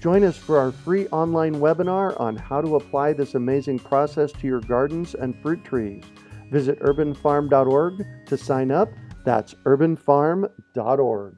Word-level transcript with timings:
Join 0.00 0.22
us 0.22 0.36
for 0.36 0.58
our 0.58 0.70
free 0.70 1.08
online 1.08 1.56
webinar 1.56 2.18
on 2.20 2.36
how 2.36 2.60
to 2.60 2.76
apply 2.76 3.12
this 3.12 3.34
amazing 3.34 3.80
process 3.80 4.30
to 4.32 4.46
your 4.46 4.60
gardens 4.60 5.14
and 5.14 5.36
fruit 5.42 5.64
trees. 5.64 6.04
Visit 6.52 6.78
urbanfarm.org 6.80 8.06
to 8.26 8.36
sign 8.36 8.70
up. 8.70 8.90
That's 9.24 9.54
urbanfarm.org. 9.64 11.36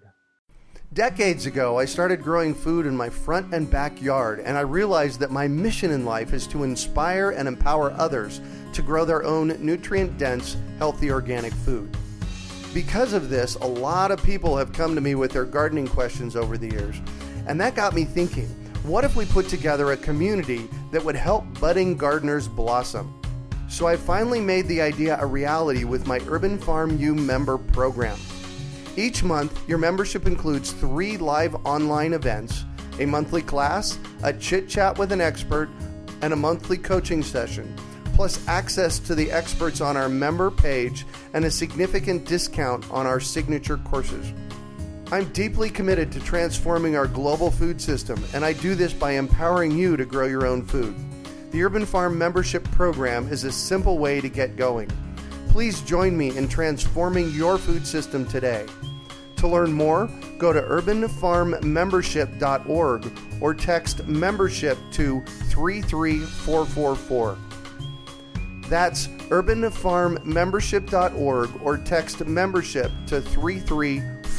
Decades 0.92 1.46
ago, 1.46 1.78
I 1.78 1.84
started 1.84 2.22
growing 2.22 2.52
food 2.52 2.84
in 2.84 2.96
my 2.96 3.08
front 3.08 3.54
and 3.54 3.70
backyard, 3.70 4.40
and 4.40 4.58
I 4.58 4.62
realized 4.62 5.20
that 5.20 5.30
my 5.30 5.46
mission 5.46 5.92
in 5.92 6.04
life 6.04 6.34
is 6.34 6.46
to 6.48 6.64
inspire 6.64 7.30
and 7.30 7.46
empower 7.46 7.92
others 7.92 8.40
to 8.72 8.82
grow 8.82 9.04
their 9.04 9.22
own 9.22 9.56
nutrient 9.64 10.18
dense, 10.18 10.56
healthy 10.78 11.10
organic 11.10 11.52
food. 11.52 11.96
Because 12.74 13.12
of 13.12 13.30
this, 13.30 13.54
a 13.56 13.66
lot 13.66 14.10
of 14.10 14.22
people 14.22 14.56
have 14.56 14.72
come 14.72 14.94
to 14.96 15.00
me 15.00 15.14
with 15.14 15.30
their 15.30 15.44
gardening 15.44 15.86
questions 15.86 16.34
over 16.36 16.58
the 16.58 16.70
years, 16.70 17.00
and 17.46 17.60
that 17.60 17.74
got 17.74 17.94
me 17.94 18.04
thinking 18.04 18.48
what 18.82 19.04
if 19.04 19.14
we 19.14 19.26
put 19.26 19.48
together 19.48 19.92
a 19.92 19.96
community 19.96 20.68
that 20.90 21.04
would 21.04 21.16
help 21.16 21.44
budding 21.60 21.96
gardeners 21.96 22.48
blossom? 22.48 23.14
So 23.68 23.86
I 23.86 23.96
finally 23.96 24.40
made 24.40 24.66
the 24.68 24.80
idea 24.80 25.18
a 25.20 25.26
reality 25.26 25.84
with 25.84 26.06
my 26.06 26.18
Urban 26.28 26.58
Farm 26.58 26.98
U 26.98 27.14
member 27.14 27.58
program. 27.58 28.18
Each 28.96 29.22
month, 29.22 29.68
your 29.68 29.78
membership 29.78 30.26
includes 30.26 30.72
three 30.72 31.16
live 31.16 31.54
online 31.66 32.14
events, 32.14 32.64
a 32.98 33.06
monthly 33.06 33.42
class, 33.42 33.98
a 34.22 34.32
chit 34.32 34.68
chat 34.68 34.98
with 34.98 35.12
an 35.12 35.20
expert, 35.20 35.68
and 36.22 36.32
a 36.32 36.36
monthly 36.36 36.76
coaching 36.76 37.22
session, 37.22 37.74
plus 38.14 38.46
access 38.48 38.98
to 38.98 39.14
the 39.14 39.30
experts 39.30 39.80
on 39.80 39.96
our 39.96 40.08
member 40.08 40.50
page 40.50 41.06
and 41.34 41.44
a 41.44 41.50
significant 41.50 42.24
discount 42.24 42.90
on 42.90 43.06
our 43.06 43.20
signature 43.20 43.76
courses. 43.76 44.32
I'm 45.12 45.28
deeply 45.30 45.70
committed 45.70 46.12
to 46.12 46.20
transforming 46.20 46.96
our 46.96 47.08
global 47.08 47.50
food 47.50 47.80
system, 47.80 48.22
and 48.32 48.44
I 48.44 48.52
do 48.52 48.76
this 48.76 48.92
by 48.92 49.10
empowering 49.12 49.76
you 49.76 49.96
to 49.96 50.04
grow 50.04 50.26
your 50.26 50.46
own 50.46 50.64
food. 50.64 50.94
The 51.50 51.64
Urban 51.64 51.84
Farm 51.84 52.16
membership 52.16 52.62
program 52.70 53.26
is 53.26 53.42
a 53.42 53.50
simple 53.50 53.98
way 53.98 54.20
to 54.20 54.28
get 54.28 54.54
going. 54.54 54.88
Please 55.48 55.80
join 55.80 56.16
me 56.16 56.36
in 56.36 56.46
transforming 56.46 57.32
your 57.32 57.58
food 57.58 57.84
system 57.84 58.24
today. 58.24 58.66
To 59.38 59.48
learn 59.48 59.72
more, 59.72 60.08
go 60.38 60.52
to 60.52 60.62
urbanfarmmembership.org 60.62 63.12
or 63.40 63.54
text 63.54 64.06
membership 64.06 64.78
to 64.92 65.24
33444. 65.24 67.36
That's 68.68 69.08
urbanfarmmembership.org 69.08 71.50
or 71.64 71.78
text 71.78 72.26
membership 72.26 72.92
to 73.08 73.20
33444. 73.20 74.19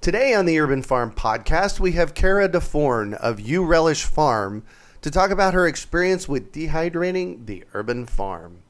Today 0.00 0.32
on 0.32 0.46
the 0.46 0.60
Urban 0.60 0.82
Farm 0.82 1.10
Podcast, 1.10 1.80
we 1.80 1.92
have 1.92 2.14
Cara 2.14 2.48
Dafforn 2.48 3.14
of 3.14 3.40
U-Relish 3.40 4.04
Farm 4.04 4.62
to 5.02 5.10
talk 5.10 5.32
about 5.32 5.54
her 5.54 5.66
experience 5.66 6.28
with 6.28 6.52
dehydrating 6.52 7.46
the 7.46 7.64
urban 7.74 8.06
farm. 8.06 8.60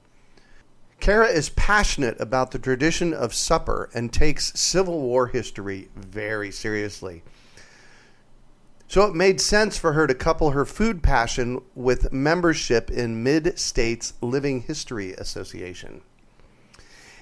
Cara 1.01 1.27
is 1.27 1.51
passionate 1.51 2.19
about 2.19 2.51
the 2.51 2.59
tradition 2.59 3.13
of 3.13 3.35
supper 3.35 3.91
and 3.93 4.11
takes 4.11 4.59
Civil 4.59 5.03
War 5.03 5.27
history 5.27 5.91
very 5.95 6.51
seriously. 6.51 7.23
So 8.89 9.05
it 9.05 9.15
made 9.15 9.39
sense 9.39 9.77
for 9.77 9.93
her 9.93 10.07
to 10.07 10.15
couple 10.15 10.53
her 10.53 10.65
food 10.65 11.03
passion 11.03 11.61
with 11.75 12.11
membership 12.11 12.91
in 12.91 13.23
Mid 13.23 13.59
States 13.59 14.15
Living 14.23 14.63
History 14.63 15.13
Association. 15.13 16.01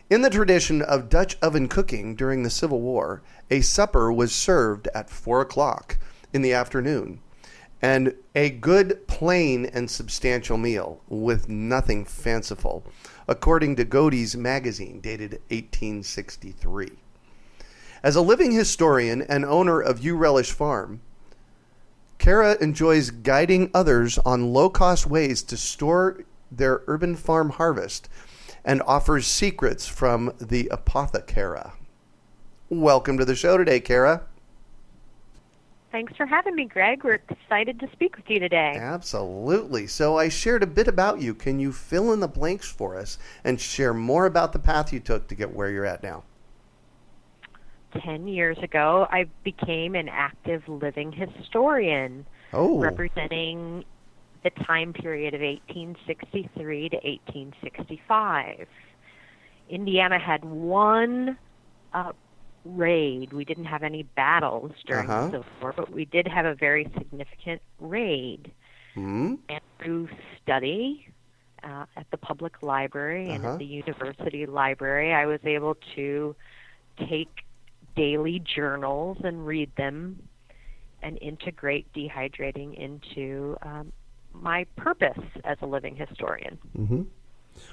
In 0.09 0.23
the 0.23 0.31
tradition 0.31 0.83
of 0.83 1.09
Dutch 1.09 1.37
oven 1.43 1.67
cooking 1.67 2.15
during 2.15 2.45
the 2.45 2.51
Civil 2.51 2.81
War, 2.81 3.23
a 3.51 3.61
supper 3.61 4.13
was 4.13 4.33
served 4.33 4.87
at 4.95 5.11
4 5.11 5.41
o'clock 5.41 5.99
in 6.33 6.43
the 6.43 6.53
afternoon 6.53 7.19
and 7.83 8.15
a 8.33 8.51
good, 8.51 9.09
plain, 9.09 9.67
and 9.67 9.91
substantial 9.91 10.57
meal 10.59 11.01
with 11.09 11.49
nothing 11.49 12.05
fanciful, 12.05 12.85
according 13.27 13.75
to 13.77 13.85
Godey's 13.85 14.37
magazine, 14.37 15.01
dated 15.01 15.33
1863. 15.51 16.93
As 18.05 18.15
a 18.15 18.23
living 18.23 18.53
historian 18.53 19.23
and 19.23 19.45
owner 19.45 19.81
of 19.81 20.05
U-Relish 20.05 20.53
Farm, 20.53 21.01
Cara 22.19 22.57
enjoys 22.61 23.11
guiding 23.11 23.73
others 23.75 24.19
on 24.19 24.53
low 24.53 24.71
cost 24.71 25.07
ways 25.07 25.43
to 25.43 25.57
store 25.57 26.21
their 26.51 26.83
urban 26.87 27.17
farm 27.17 27.51
harvest 27.51 28.09
and 28.67 28.83
offers 28.83 29.27
secrets 29.27 29.87
from 29.87 30.35
the 30.39 30.69
Apothecara. 30.73 31.73
Welcome 32.69 33.17
to 33.17 33.25
the 33.25 33.37
show 33.37 33.57
today, 33.57 33.79
Cara. 33.79 34.23
Thanks 35.93 36.15
for 36.17 36.27
having 36.27 36.57
me, 36.57 36.65
Greg. 36.65 37.05
We're 37.05 37.21
excited 37.31 37.79
to 37.81 37.89
speak 37.93 38.17
with 38.17 38.29
you 38.29 38.41
today. 38.41 38.75
Absolutely. 38.77 39.87
So, 39.87 40.19
I 40.19 40.29
shared 40.29 40.65
a 40.65 40.67
bit 40.67 40.89
about 40.89 41.23
you. 41.23 41.33
Can 41.33 41.61
you 41.61 41.73
fill 41.73 42.13
in 42.13 42.19
the 42.19 42.29
blanks 42.29 42.69
for 42.69 42.99
us 42.99 43.19
and 43.45 43.59
share 43.59 43.95
more 43.95 44.27
about 44.27 44.53
the 44.53 44.59
path 44.59 44.93
you 44.93 44.99
took 44.99 45.29
to 45.29 45.35
get 45.37 45.55
where 45.55 45.71
you're 45.71 45.87
at 45.87 46.03
now? 46.03 46.25
Ten 48.03 48.27
years 48.27 48.59
ago, 48.59 49.07
I 49.11 49.27
became 49.45 49.95
an 49.95 50.09
active 50.09 50.69
living 50.69 51.13
historian, 51.13 52.27
oh. 52.53 52.79
representing 52.79 53.85
the 54.47 54.65
time 54.65 54.93
period 54.93 55.35
of 55.35 55.41
1863 55.41 56.89
to 56.91 56.97
1865. 56.97 58.67
Indiana 59.69 60.19
had 60.19 60.45
one 60.45 61.37
uh, 61.93 62.13
raid. 62.65 63.33
We 63.33 63.45
didn't 63.45 63.65
have 63.65 63.83
any 63.83 64.05
battles 64.05 64.73
during 64.87 65.09
Uh-huh. 65.11 65.27
the 65.27 65.31
Civil 65.39 65.47
War, 65.61 65.73
but 65.77 65.91
we 65.93 66.05
did 66.05 66.29
have 66.29 66.47
a 66.47 66.55
very 66.55 66.85
significant 66.97 67.61
raid. 67.81 68.53
Hmm? 68.95 69.35
And 69.49 69.61
through 69.83 70.09
study 70.43 71.09
uh, 71.65 71.87
at 71.97 72.07
the 72.11 72.17
public 72.19 72.63
library 72.63 73.33
and 73.33 73.45
Uh-huh. 73.45 73.55
at 73.55 73.59
the 73.59 73.65
university 73.67 74.47
library, 74.47 75.13
I 75.13 75.27
was 75.27 75.41
able 75.45 75.77
to 75.97 76.37
take 77.09 77.29
daily 77.97 78.39
journals 78.57 79.19
and 79.25 79.47
read 79.47 79.71
them 79.77 80.29
and 81.03 81.19
integrate 81.21 81.87
dehydrating 81.93 82.75
into 82.75 83.57
um, 83.63 83.93
my 84.43 84.65
purpose 84.77 85.19
as 85.45 85.59
a 85.61 85.67
living 85.67 85.97
historian. 85.97 86.59
Mm-hmm. 86.77 87.03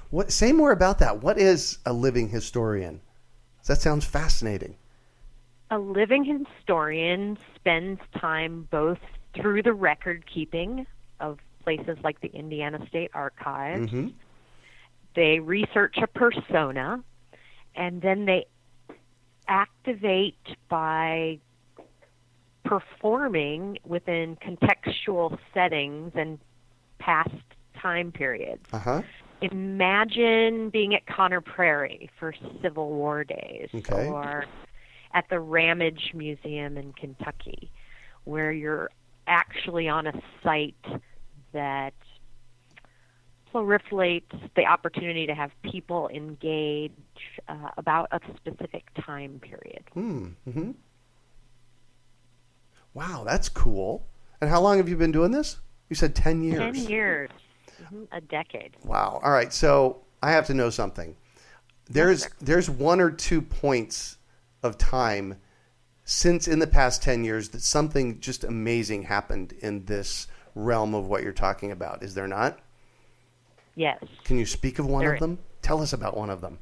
What? 0.09 0.31
Say 0.31 0.51
more 0.51 0.71
about 0.71 1.00
that. 1.00 1.21
What 1.21 1.38
is 1.38 1.80
a 1.86 1.94
living 1.94 2.30
historian? 2.30 3.01
That 3.68 3.81
sounds 3.81 4.06
fascinating. 4.06 4.75
A 5.71 5.80
living 5.80 6.24
historian 6.25 7.38
spends 7.56 8.00
time 8.19 8.68
both 8.69 9.00
through 9.33 9.63
the 9.63 9.74
record 9.74 10.25
keeping 10.31 10.86
of 11.19 11.39
places 11.63 11.98
like 12.04 12.19
the 12.21 12.27
Indiana 12.27 12.86
State 12.88 13.12
Archives. 13.13 13.92
Mm-hmm. 13.92 14.10
They 15.15 15.39
research 15.39 15.95
a 16.01 16.07
persona 16.07 17.04
and 17.75 18.01
then 18.01 18.25
they 18.25 18.45
activate 19.48 20.38
by 20.69 21.39
performing 22.63 23.77
within 23.86 24.38
contextual 24.38 25.38
settings 25.54 26.12
and 26.15 26.39
past 27.03 27.31
time 27.81 28.11
periods. 28.11 28.65
Uh 28.71 28.79
huh. 28.79 29.01
Imagine 29.41 30.69
being 30.69 30.95
at 30.95 31.05
Conner 31.05 31.41
Prairie 31.41 32.09
for 32.17 32.33
Civil 32.61 32.89
War 32.89 33.23
days 33.25 33.69
Okay. 33.75 34.07
or 34.07 34.45
at 35.13 35.25
the 35.29 35.39
Ramage 35.39 36.11
Museum 36.13 36.77
in 36.77 36.94
Kentucky, 36.94 37.69
where 38.23 38.51
you're 38.51 38.89
actually 39.27 39.89
on 39.89 40.07
a 40.07 40.13
site 40.41 40.75
that 41.51 41.94
reflects 43.53 44.35
the 44.55 44.65
opportunity 44.65 45.27
to 45.27 45.35
have 45.35 45.51
people 45.61 46.09
engage 46.09 46.91
uh, 47.47 47.69
about 47.77 48.07
a 48.11 48.19
specific 48.38 48.83
time 49.05 49.39
period. 49.39 49.83
Hmm. 49.94 50.29
hmm 50.51 50.71
Wow, 52.95 53.23
that's 53.25 53.50
cool. 53.50 54.07
And 54.41 54.50
how 54.50 54.61
long 54.61 54.77
have 54.77 54.88
you 54.89 54.95
been 54.97 55.11
doing 55.11 55.31
this? 55.31 55.59
You 55.89 55.95
said 55.95 56.15
10 56.15 56.44
years. 56.44 56.77
10 56.77 56.89
years, 56.89 57.30
Mhm, 57.91 58.07
a 58.12 58.21
decade. 58.21 58.75
Wow. 58.83 59.19
All 59.24 59.31
right. 59.31 59.51
So 59.53 60.01
I 60.21 60.31
have 60.31 60.47
to 60.47 60.53
know 60.53 60.69
something. 60.69 61.15
There's 61.89 62.27
there's 62.39 62.69
one 62.69 63.01
or 63.01 63.12
two 63.12 63.41
points 63.41 64.18
of 64.62 64.77
time 64.77 65.38
since 66.06 66.47
in 66.47 66.59
the 66.59 66.68
past 66.68 67.03
10 67.03 67.24
years 67.24 67.50
that 67.50 67.62
something 67.62 68.19
just 68.19 68.44
amazing 68.44 69.03
happened 69.03 69.53
in 69.59 69.85
this 69.85 70.27
realm 70.56 70.94
of 70.94 71.07
what 71.07 71.24
you're 71.24 71.31
talking 71.33 71.71
about. 71.71 72.03
Is 72.03 72.13
there 72.13 72.27
not? 72.27 72.59
Yes. 73.75 74.03
Can 74.24 74.38
you 74.38 74.45
speak 74.45 74.79
of 74.79 74.86
one 74.86 75.01
There 75.03 75.13
of 75.13 75.19
them? 75.19 75.39
Tell 75.62 75.81
us 75.81 75.94
about 75.94 76.15
one 76.15 76.29
of 76.29 76.41
them. 76.41 76.59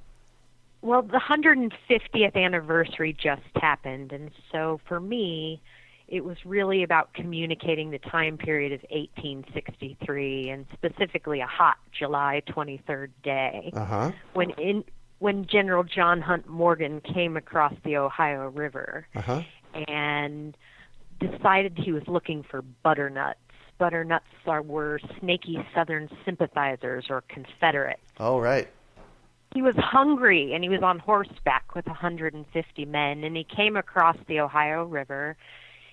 Well, 0.82 1.04
the 1.04 1.20
150th 1.20 2.36
anniversary 2.36 3.14
just 3.14 3.42
happened, 3.56 4.12
and 4.12 4.32
so 4.52 4.80
for 4.88 5.00
me, 5.00 5.62
it 6.12 6.26
was 6.26 6.36
really 6.46 6.84
about 6.84 7.14
communicating 7.14 7.90
the 7.90 7.98
time 7.98 8.38
period 8.38 8.74
of 8.74 8.82
1863, 8.92 10.50
and 10.50 10.66
specifically 10.74 11.40
a 11.40 11.48
hot 11.48 11.78
July 11.98 12.44
23rd 12.50 13.10
day 13.24 13.72
Uh-huh. 13.74 14.12
when 14.34 14.52
in 14.52 14.84
when 15.20 15.46
General 15.46 15.84
John 15.84 16.20
Hunt 16.20 16.48
Morgan 16.48 17.00
came 17.00 17.38
across 17.38 17.74
the 17.86 17.96
Ohio 17.96 18.50
River 18.50 19.08
Uh-huh. 19.16 19.42
and 19.88 20.58
decided 21.20 21.78
he 21.78 21.92
was 21.92 22.04
looking 22.08 22.44
for 22.44 22.62
butternuts. 22.62 23.38
Butternuts 23.78 24.26
are, 24.48 24.62
were 24.64 25.00
snaky 25.20 25.64
Southern 25.76 26.10
sympathizers 26.26 27.06
or 27.10 27.22
Confederates 27.30 28.02
Oh, 28.20 28.40
right. 28.40 28.68
he 29.54 29.62
was 29.62 29.76
hungry 29.78 30.54
and 30.54 30.64
he 30.64 30.70
was 30.70 30.82
on 30.84 30.98
horseback 31.00 31.74
with 31.76 31.86
150 31.86 32.86
men 32.86 33.24
and 33.24 33.38
he 33.38 33.44
came 33.44 33.78
across 33.78 34.18
the 34.28 34.40
Ohio 34.40 34.84
River 34.86 35.38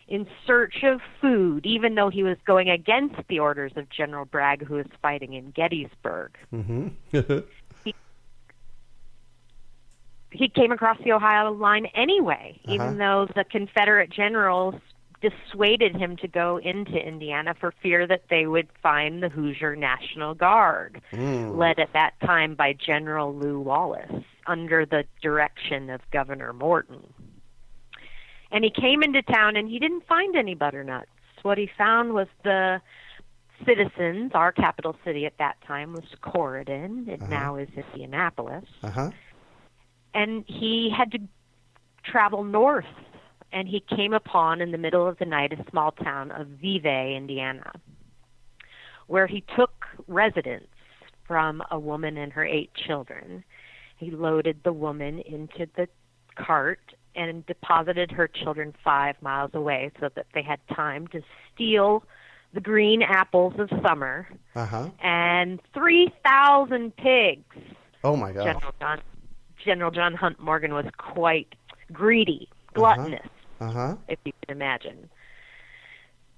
in 0.08 0.26
search 0.46 0.82
of 0.84 1.00
food 1.20 1.66
even 1.66 1.94
though 1.94 2.08
he 2.08 2.22
was 2.22 2.37
going 2.46 2.69
against 2.70 3.16
the 3.28 3.38
orders 3.38 3.72
of 3.76 3.88
General 3.90 4.25
Bragg 4.25 4.64
who 4.64 4.75
was 4.76 4.87
fighting 5.02 5.34
in 5.34 5.50
Gettysburg. 5.50 6.37
Mm-hmm. 6.52 7.38
He 10.31 10.49
came 10.49 10.72
across 10.72 10.99
the 11.02 11.12
Ohio 11.12 11.52
line 11.52 11.87
anyway 11.94 12.60
Uh-huh. 12.64 12.75
even 12.75 12.99
though 12.99 13.26
the 13.34 13.44
Confederate 13.44 14.10
generals 14.10 14.75
dissuaded 15.20 15.96
him 15.96 16.16
to 16.19 16.28
go 16.28 16.58
into 16.58 16.93
Indiana 16.96 17.55
for 17.58 17.72
fear 17.82 18.06
that 18.06 18.22
they 18.31 18.46
would 18.46 18.69
find 18.82 19.20
the 19.22 19.28
Hoosier 19.28 19.75
National 19.75 20.34
Guard. 20.34 21.00
Mm. 21.12 21.56
led 21.56 21.78
at 21.81 21.93
that 21.94 22.12
time 22.20 22.55
by 22.55 22.72
General 22.75 23.34
Lew 23.34 23.58
Wallace 23.58 24.22
under 24.46 24.87
the 24.87 25.05
direction 25.20 25.90
of 25.90 26.00
Governor 26.12 26.52
Morton. 26.52 27.02
And 28.50 28.64
he 28.64 28.70
came 28.70 29.02
into 29.02 29.22
town 29.22 29.56
and 29.56 29.68
he 29.68 29.78
didn't 29.78 30.06
find 30.06 30.34
any 30.36 30.54
butternuts. 30.54 31.10
What 31.42 31.58
he 31.58 31.68
found 31.78 32.14
was 32.14 32.26
the 32.44 32.80
citizens, 33.66 34.32
our 34.34 34.52
capital 34.52 34.96
city 35.04 35.26
at 35.26 35.36
that 35.38 35.60
time 35.66 35.92
was 35.92 36.04
Corydon, 36.22 37.08
it 37.08 37.20
Uh-huh. 37.20 37.30
now 37.30 37.56
is 37.56 37.68
Indianapolis, 37.76 38.64
Uh-huh. 38.82 39.10
and 40.14 40.44
he 40.46 40.90
had 40.96 41.12
to 41.12 41.18
travel 42.04 42.44
north 42.44 42.86
and 43.52 43.68
he 43.68 43.80
came 43.80 44.12
upon 44.12 44.60
in 44.60 44.72
the 44.72 44.78
middle 44.78 45.06
of 45.06 45.18
the 45.18 45.24
night 45.24 45.52
a 45.52 45.70
small 45.70 45.92
town 45.92 46.30
of 46.32 46.46
Vevay, 46.62 47.16
Indiana, 47.16 47.72
where 49.06 49.26
he 49.26 49.42
took 49.56 49.86
residence 50.06 50.68
from 51.26 51.62
a 51.70 51.78
woman 51.78 52.16
and 52.18 52.32
her 52.32 52.44
eight 52.44 52.70
children. 52.74 53.42
He 53.96 54.10
loaded 54.10 54.62
the 54.64 54.72
woman 54.72 55.20
into 55.20 55.66
the 55.76 55.88
cart 56.36 56.94
and 57.19 57.44
deposited 57.47 58.11
her 58.12 58.29
children 58.29 58.73
five 58.82 59.20
miles 59.20 59.50
away 59.55 59.91
so 60.00 60.09
that 60.15 60.26
they 60.35 60.43
had 60.43 60.61
time 60.75 61.06
to 61.09 61.20
steal 61.55 62.05
the 62.55 62.61
green 62.61 63.03
apples 63.03 63.55
of 63.59 63.69
summer 63.87 64.26
Uh-huh. 64.55 64.88
and 65.03 65.61
3,000 65.75 66.97
pigs. 66.97 67.43
Oh 68.05 68.17
my 68.17 68.32
gosh. 68.32 68.44
General 68.44 68.75
John 68.81 69.00
General 69.65 69.91
John 69.91 70.15
Hunt 70.15 70.38
Morgan 70.41 70.73
was 70.73 70.87
quite 70.97 71.55
greedy, 71.93 72.49
gluttonous, 72.75 73.26
Uh-huh. 73.61 73.97
if 74.06 74.19
you 74.25 74.32
can 74.47 74.56
imagine. 74.56 75.11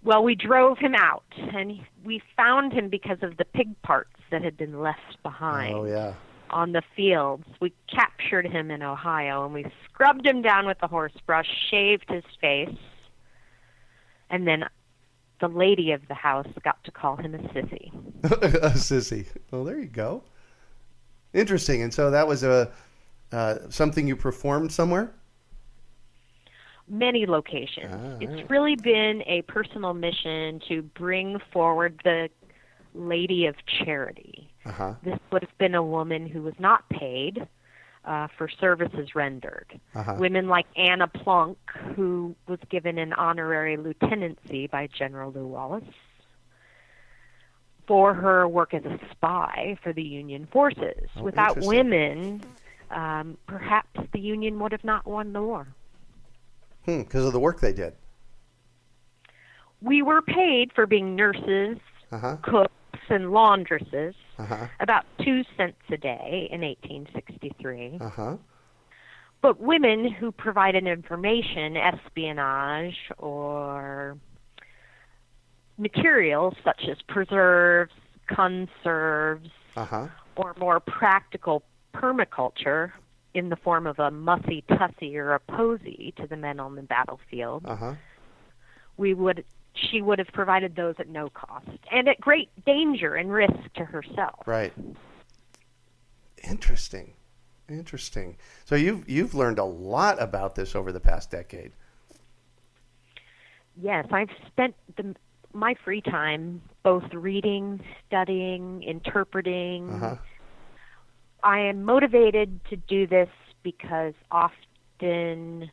Well, 0.03 0.25
we 0.25 0.35
drove 0.35 0.79
him 0.79 0.95
out, 0.95 1.25
and 1.37 1.79
we 2.03 2.23
found 2.35 2.73
him 2.73 2.89
because 2.89 3.19
of 3.23 3.37
the 3.37 3.45
pig 3.45 3.81
parts 3.83 4.17
that 4.31 4.43
had 4.43 4.57
been 4.57 4.81
left 4.81 5.23
behind 5.23 5.75
Oh 5.75 5.85
yeah. 5.85 6.15
On 6.51 6.73
the 6.73 6.83
fields. 6.97 7.45
We 7.61 7.73
captured 7.93 8.47
him 8.47 8.71
in 8.71 8.83
Ohio, 8.83 9.45
and 9.45 9.55
we 9.55 9.67
scrubbed 9.85 10.27
him 10.27 10.43
down 10.43 10.67
with 10.67 10.79
the 10.81 10.87
horse 10.87 11.13
brush, 11.27 11.49
shaved 11.71 12.07
his 12.09 12.25
face, 12.41 12.77
and 14.29 14.47
then 14.47 14.65
the 15.41 15.49
lady 15.49 15.93
of 15.93 16.07
the 16.09 16.15
house 16.15 16.47
got 16.63 16.83
to 16.85 16.91
call 16.91 17.17
him 17.17 17.35
a 17.35 17.39
sissy. 17.39 17.91
a 18.25 18.71
sissy. 18.71 19.27
Well, 19.51 19.65
there 19.65 19.79
you 19.79 19.87
go. 19.87 20.23
Interesting. 21.33 21.83
And 21.83 21.93
so 21.93 22.11
that 22.11 22.27
was 22.27 22.43
a 22.43 22.71
uh, 23.33 23.57
something 23.69 24.09
you 24.09 24.17
performed 24.17 24.73
somewhere. 24.73 25.13
many 26.89 27.27
locations. 27.27 27.93
Ah, 27.93 28.17
it's 28.21 28.33
right. 28.33 28.51
really 28.51 28.77
been 28.77 29.23
a 29.27 29.43
personal 29.43 29.95
mission 29.95 30.61
to 30.69 30.83
bring 30.83 31.39
forward 31.53 32.01
the 32.05 32.29
Lady 32.95 33.47
of 33.47 33.55
Charity. 33.67 34.50
Uh 34.71 34.73
huh. 34.73 34.95
This 35.03 35.19
would 35.33 35.43
have 35.43 35.59
been 35.59 35.75
a 35.75 35.83
woman 35.83 36.29
who 36.29 36.43
was 36.43 36.55
not 36.61 36.89
paid 36.91 37.45
uh, 38.05 38.29
for 38.39 38.49
services 38.49 39.17
rendered. 39.17 39.81
Uh-huh. 39.97 40.15
Women 40.17 40.47
like 40.47 40.67
Anna 40.77 41.09
Plunk, 41.09 41.59
who 41.97 42.37
was 42.47 42.61
given 42.71 42.97
an 42.97 43.13
honorary 43.13 43.77
lieutenancy 43.77 44.69
by 44.69 44.87
General 44.87 45.33
Lew 45.33 45.47
Wallace 45.49 45.83
for 47.89 48.15
her 48.15 48.47
work 48.47 48.73
as 48.75 48.85
a 48.85 48.99
spy 49.11 49.77
for 49.83 49.93
the 49.93 50.05
Union 50.05 50.47
forces. 50.53 51.09
Oh, 51.17 51.23
Without 51.25 51.59
women, 51.63 52.41
um, 52.93 53.37
perhaps 53.49 53.99
the 54.13 54.21
Union 54.21 54.61
would 54.61 54.71
have 54.71 54.85
not 54.85 55.05
won 55.05 55.33
the 55.33 55.43
war. 55.43 55.67
Hmm. 56.85 57.01
Because 57.01 57.25
of 57.25 57.33
the 57.33 57.41
work 57.41 57.59
they 57.61 57.73
did. 57.73 57.95
we 59.83 60.03
were 60.03 60.23
paid 60.23 60.73
for 60.73 60.87
being 60.87 61.17
nurses, 61.17 61.79
Uh 62.13 62.19
huh. 62.19 62.37
cooks, 62.43 62.73
and 63.11 63.33
laundresses 63.33 64.15
Uh 64.39 64.47
huh. 64.47 64.67
about 64.81 65.05
two 65.23 65.43
cents 65.57 65.77
a 65.91 65.97
day 65.97 66.49
in 66.51 66.61
1863. 66.63 67.99
Uh 68.01 68.09
huh. 68.09 68.37
But 69.43 69.59
women 69.61 70.11
who 70.11 70.33
provided 70.33 70.87
information, 70.87 71.77
espionage, 71.77 72.97
or 73.19 74.19
materials 75.79 76.55
such 76.63 76.83
as 76.91 76.99
preserves, 77.09 77.93
conserves, 78.27 79.49
Uh 79.77 79.85
huh. 79.85 80.07
or 80.37 80.55
more 80.59 80.81
practical 80.81 81.63
permaculture 81.95 82.93
in 83.35 83.49
the 83.49 83.57
form 83.57 83.87
of 83.87 83.99
a 83.99 84.11
mussy 84.11 84.63
tussy 84.69 85.17
or 85.17 85.33
a 85.35 85.41
posy 85.41 86.13
to 86.17 86.27
the 86.27 86.37
men 86.37 86.61
on 86.61 86.75
the 86.75 86.83
battlefield, 86.83 87.65
Uh 87.67 87.77
huh. 87.77 87.95
we 88.97 89.15
would 89.15 89.45
she 89.75 90.03
would 90.03 90.19
have 90.19 90.29
provided 90.29 90.77
those 90.77 90.95
at 90.99 91.09
no 91.09 91.31
cost 91.31 91.69
and 91.93 92.09
at 92.09 92.21
great 92.21 92.49
danger 92.65 93.15
and 93.15 93.33
risk 93.33 93.55
to 93.77 93.85
herself. 93.85 94.47
Right. 94.47 94.73
Interesting. 96.49 97.13
Interesting. 97.69 98.37
So 98.65 98.75
you've 98.75 99.09
you've 99.09 99.35
learned 99.35 99.59
a 99.59 99.65
lot 99.65 100.21
about 100.21 100.55
this 100.55 100.75
over 100.75 100.91
the 100.91 101.01
past 101.01 101.31
decade. 101.31 101.73
Yes, 103.81 104.07
I've 104.11 104.31
spent 104.49 104.75
the, 104.97 105.15
my 105.53 105.75
free 105.85 106.01
time 106.01 106.61
both 106.83 107.05
reading, 107.13 107.81
studying, 108.07 108.83
interpreting. 108.83 109.89
Uh-huh. 109.91 110.17
I 111.43 111.61
am 111.61 111.85
motivated 111.85 112.61
to 112.71 112.77
do 112.77 113.07
this 113.07 113.29
because 113.63 114.15
often 114.31 115.71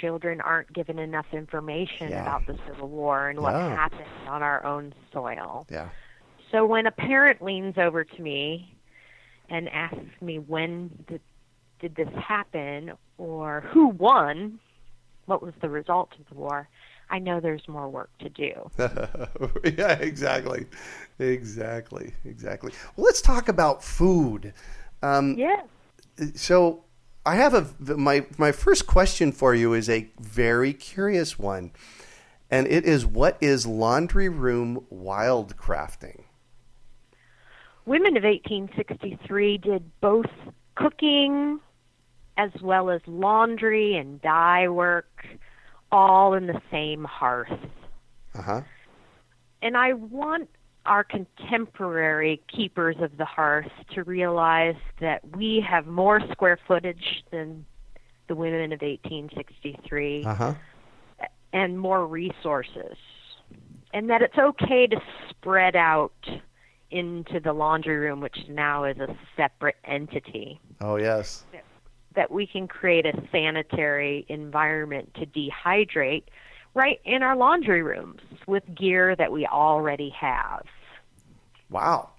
children 0.00 0.40
aren't 0.40 0.72
given 0.72 0.98
enough 0.98 1.26
information 1.32 2.10
Yeah. 2.10 2.22
about 2.22 2.46
the 2.46 2.58
Civil 2.66 2.88
War 2.88 3.28
and 3.28 3.40
what 3.40 3.52
Yeah. 3.54 3.74
happened 3.74 4.08
on 4.28 4.42
our 4.42 4.64
own 4.64 4.94
soil. 5.12 5.66
Yeah. 5.70 5.88
So 6.50 6.64
when 6.66 6.86
a 6.86 6.90
parent 6.92 7.42
leans 7.42 7.76
over 7.78 8.04
to 8.04 8.22
me 8.22 8.76
and 9.48 9.68
asks 9.68 10.20
me 10.20 10.38
when 10.38 10.90
did, 11.08 11.20
did 11.80 11.94
this 11.96 12.08
happen 12.14 12.92
or 13.18 13.62
who 13.72 13.88
won, 13.88 14.58
what 15.26 15.42
was 15.42 15.54
the 15.60 15.68
result 15.68 16.12
of 16.18 16.26
the 16.28 16.34
war, 16.34 16.68
I 17.10 17.18
know 17.18 17.38
there's 17.40 17.66
more 17.68 17.88
work 17.88 18.10
to 18.18 18.28
do. 18.28 18.52
yeah, 19.78 19.92
exactly, 19.92 20.66
exactly, 21.18 22.14
exactly. 22.24 22.72
Well, 22.96 23.04
let's 23.06 23.20
talk 23.22 23.48
about 23.48 23.82
food. 23.82 24.52
Um, 25.02 25.34
Yeah. 25.38 25.62
So, 26.34 26.84
I 27.26 27.34
have 27.34 27.54
a 27.54 27.96
my 27.96 28.24
my 28.38 28.52
first 28.52 28.86
question 28.86 29.32
for 29.32 29.54
you 29.54 29.74
is 29.74 29.90
a 29.90 30.08
very 30.18 30.72
curious 30.72 31.38
one, 31.38 31.72
and 32.50 32.66
it 32.66 32.84
is 32.84 33.04
what 33.04 33.36
is 33.42 33.66
laundry 33.66 34.30
room 34.30 34.86
wildcrafting? 34.90 36.22
women 37.86 38.16
of 38.16 38.24
1863 38.24 39.58
did 39.58 39.90
both 40.00 40.26
cooking 40.74 41.60
as 42.36 42.50
well 42.60 42.90
as 42.90 43.00
laundry 43.06 43.96
and 43.96 44.20
dye 44.20 44.68
work, 44.68 45.26
all 45.90 46.34
in 46.34 46.46
the 46.46 46.60
same 46.70 47.04
hearth. 47.04 47.58
Uh 48.34 48.42
huh. 48.42 48.60
And 49.62 49.76
I 49.76 49.94
want 49.94 50.50
our 50.86 51.04
contemporary 51.04 52.40
keepers 52.54 52.96
of 53.00 53.16
the 53.18 53.24
hearth 53.24 53.70
to 53.94 54.02
realize 54.04 54.76
that 55.00 55.20
we 55.36 55.64
have 55.68 55.86
more 55.86 56.20
square 56.32 56.58
footage 56.66 57.24
than 57.30 57.64
the 58.28 58.34
women 58.34 58.72
of 58.72 58.80
1863 58.80 60.24
Uh 60.24 60.34
huh. 60.34 60.54
and 61.52 61.78
more 61.78 62.06
resources. 62.06 62.96
And 63.94 64.10
that 64.10 64.20
it's 64.22 64.36
okay 64.38 64.86
to 64.88 65.00
spread 65.30 65.76
out 65.76 66.12
into 66.90 67.40
the 67.40 67.52
laundry 67.52 67.96
room, 67.96 68.20
which 68.20 68.36
now 68.48 68.84
is 68.84 68.98
a 68.98 69.16
separate 69.36 69.76
entity. 69.84 70.60
Oh 70.80 70.96
yes. 70.96 71.44
That 72.14 72.30
we 72.30 72.46
can 72.46 72.66
create 72.68 73.06
a 73.06 73.12
sanitary 73.30 74.24
environment 74.28 75.14
to 75.14 75.26
dehydrate 75.26 76.24
right 76.74 77.00
in 77.04 77.22
our 77.22 77.36
laundry 77.36 77.82
rooms 77.82 78.20
with 78.46 78.62
gear 78.74 79.16
that 79.16 79.32
we 79.32 79.46
already 79.46 80.10
have. 80.10 80.64
Wow. 81.70 82.10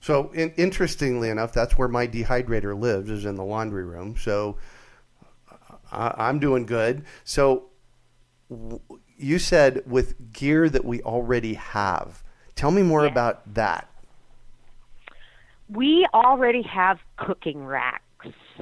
So 0.00 0.30
in, 0.32 0.52
interestingly 0.56 1.28
enough, 1.30 1.52
that's 1.52 1.76
where 1.76 1.88
my 1.88 2.06
dehydrator 2.06 2.78
lives, 2.78 3.10
is 3.10 3.24
in 3.24 3.34
the 3.34 3.44
laundry 3.44 3.84
room. 3.84 4.16
So 4.16 4.56
I, 5.90 6.14
I'm 6.16 6.38
doing 6.38 6.64
good. 6.66 7.04
So 7.24 7.64
w- 8.50 8.80
you 9.18 9.38
said 9.38 9.82
with 9.86 10.32
gear 10.32 10.68
that 10.68 10.84
we 10.84 11.02
already 11.02 11.54
have. 11.54 12.22
Tell 12.54 12.70
me 12.70 12.82
more 12.82 13.04
Yeah. 13.04 13.10
about 13.10 13.54
that. 13.54 13.88
We 15.68 16.06
already 16.14 16.62
have 16.62 17.00
cooking 17.16 17.64
racks 17.64 18.02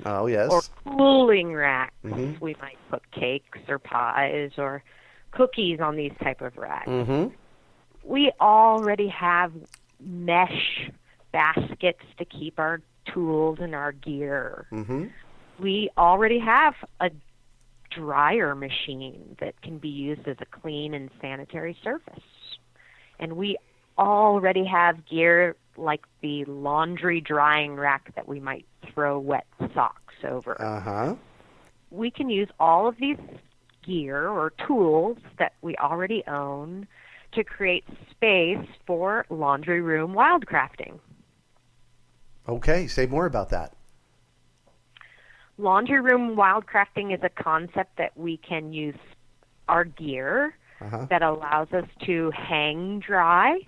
Oh 0.06 0.26
yes. 0.26 0.50
or 0.50 0.62
cooling 0.84 1.52
racks. 1.54 1.92
Mhm. 2.04 2.40
We 2.40 2.56
might 2.60 2.78
put 2.90 3.08
cakes 3.12 3.58
or 3.68 3.78
pies 3.78 4.52
or 4.58 4.82
cookies 5.32 5.80
on 5.80 5.96
these 5.96 6.12
type 6.22 6.40
of 6.40 6.56
racks. 6.56 6.88
mm-hmm. 6.88 7.34
we 8.04 8.30
already 8.40 9.08
have 9.08 9.52
mesh 10.04 10.90
baskets 11.32 12.02
to 12.18 12.24
keep 12.24 12.58
our 12.58 12.80
tools 13.12 13.58
and 13.60 13.74
our 13.74 13.92
gear. 13.92 14.66
Mm-hmm. 14.72 15.06
We 15.58 15.90
already 15.96 16.38
have 16.38 16.74
a 17.00 17.10
dryer 17.90 18.54
machine 18.54 19.36
that 19.40 19.60
can 19.62 19.78
be 19.78 19.88
used 19.88 20.26
as 20.26 20.36
a 20.40 20.46
clean 20.46 20.94
and 20.94 21.10
sanitary 21.20 21.76
surface. 21.82 22.22
And 23.20 23.34
we 23.34 23.56
already 23.98 24.64
have 24.64 25.06
gear 25.06 25.54
like 25.76 26.02
the 26.20 26.44
laundry 26.46 27.20
drying 27.20 27.76
rack 27.76 28.12
that 28.16 28.26
we 28.26 28.40
might 28.40 28.64
throw 28.92 29.18
wet 29.18 29.46
socks 29.74 30.14
over 30.24 30.60
Uh 30.60 30.80
huh. 30.80 31.14
we 31.90 32.10
can 32.10 32.28
use 32.28 32.48
all 32.58 32.88
of 32.88 32.96
these 32.98 33.16
gear 33.84 34.28
or 34.28 34.52
tools 34.66 35.18
that 35.38 35.52
we 35.62 35.76
already 35.76 36.22
own 36.26 36.86
to 37.34 37.44
create 37.44 37.84
space 38.10 38.66
for 38.86 39.26
laundry 39.30 39.80
room 39.80 40.12
wildcrafting. 40.14 40.98
Okay. 42.48 42.86
Say 42.86 43.06
more 43.06 43.26
about 43.26 43.50
that. 43.50 43.74
Laundry 45.56 46.00
room 46.00 46.34
wildcrafting 46.36 47.14
is 47.14 47.20
a 47.22 47.28
concept 47.42 47.96
that 47.96 48.16
we 48.16 48.36
can 48.38 48.72
use 48.72 48.98
our 49.68 49.84
gear 49.84 50.56
Uh-huh. 50.80 51.06
that 51.08 51.22
allows 51.22 51.72
us 51.72 51.86
to 52.04 52.30
hang 52.32 52.98
dry, 52.98 53.60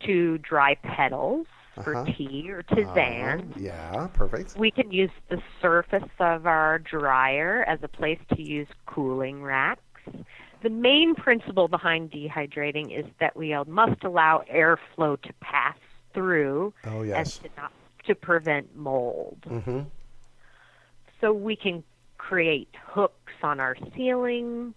to 0.00 0.38
dry 0.38 0.74
petals 0.82 1.46
for 1.82 1.96
Uh-huh. 1.96 2.12
tea 2.12 2.50
or 2.50 2.62
tisane. 2.62 3.40
Uh-huh. 3.50 3.58
Yeah. 3.58 4.06
Perfect. 4.12 4.56
We 4.56 4.70
can 4.70 4.92
use 4.92 5.10
the 5.28 5.42
surface 5.60 6.08
of 6.20 6.46
our 6.46 6.78
dryer 6.78 7.64
as 7.66 7.82
a 7.82 7.88
place 7.88 8.20
to 8.36 8.42
use 8.42 8.68
cooling 8.86 9.42
racks. 9.42 9.80
The 10.64 10.70
main 10.70 11.14
principle 11.14 11.68
behind 11.68 12.10
dehydrating 12.10 12.98
is 12.98 13.04
that 13.20 13.36
we 13.36 13.54
must 13.66 14.02
allow 14.02 14.44
airflow 14.50 15.20
to 15.20 15.32
pass 15.42 15.76
through 16.14 16.72
Oh 16.86 17.02
as 17.02 17.06
yes. 17.06 17.38
to 17.38 17.50
not 17.58 17.72
to 18.06 18.14
prevent 18.14 18.74
mold. 18.74 19.36
Mm-hmm. 19.46 19.80
So 21.20 21.34
we 21.34 21.54
can 21.54 21.84
create 22.16 22.70
hooks 22.82 23.34
on 23.42 23.60
our 23.60 23.76
ceiling 23.94 24.72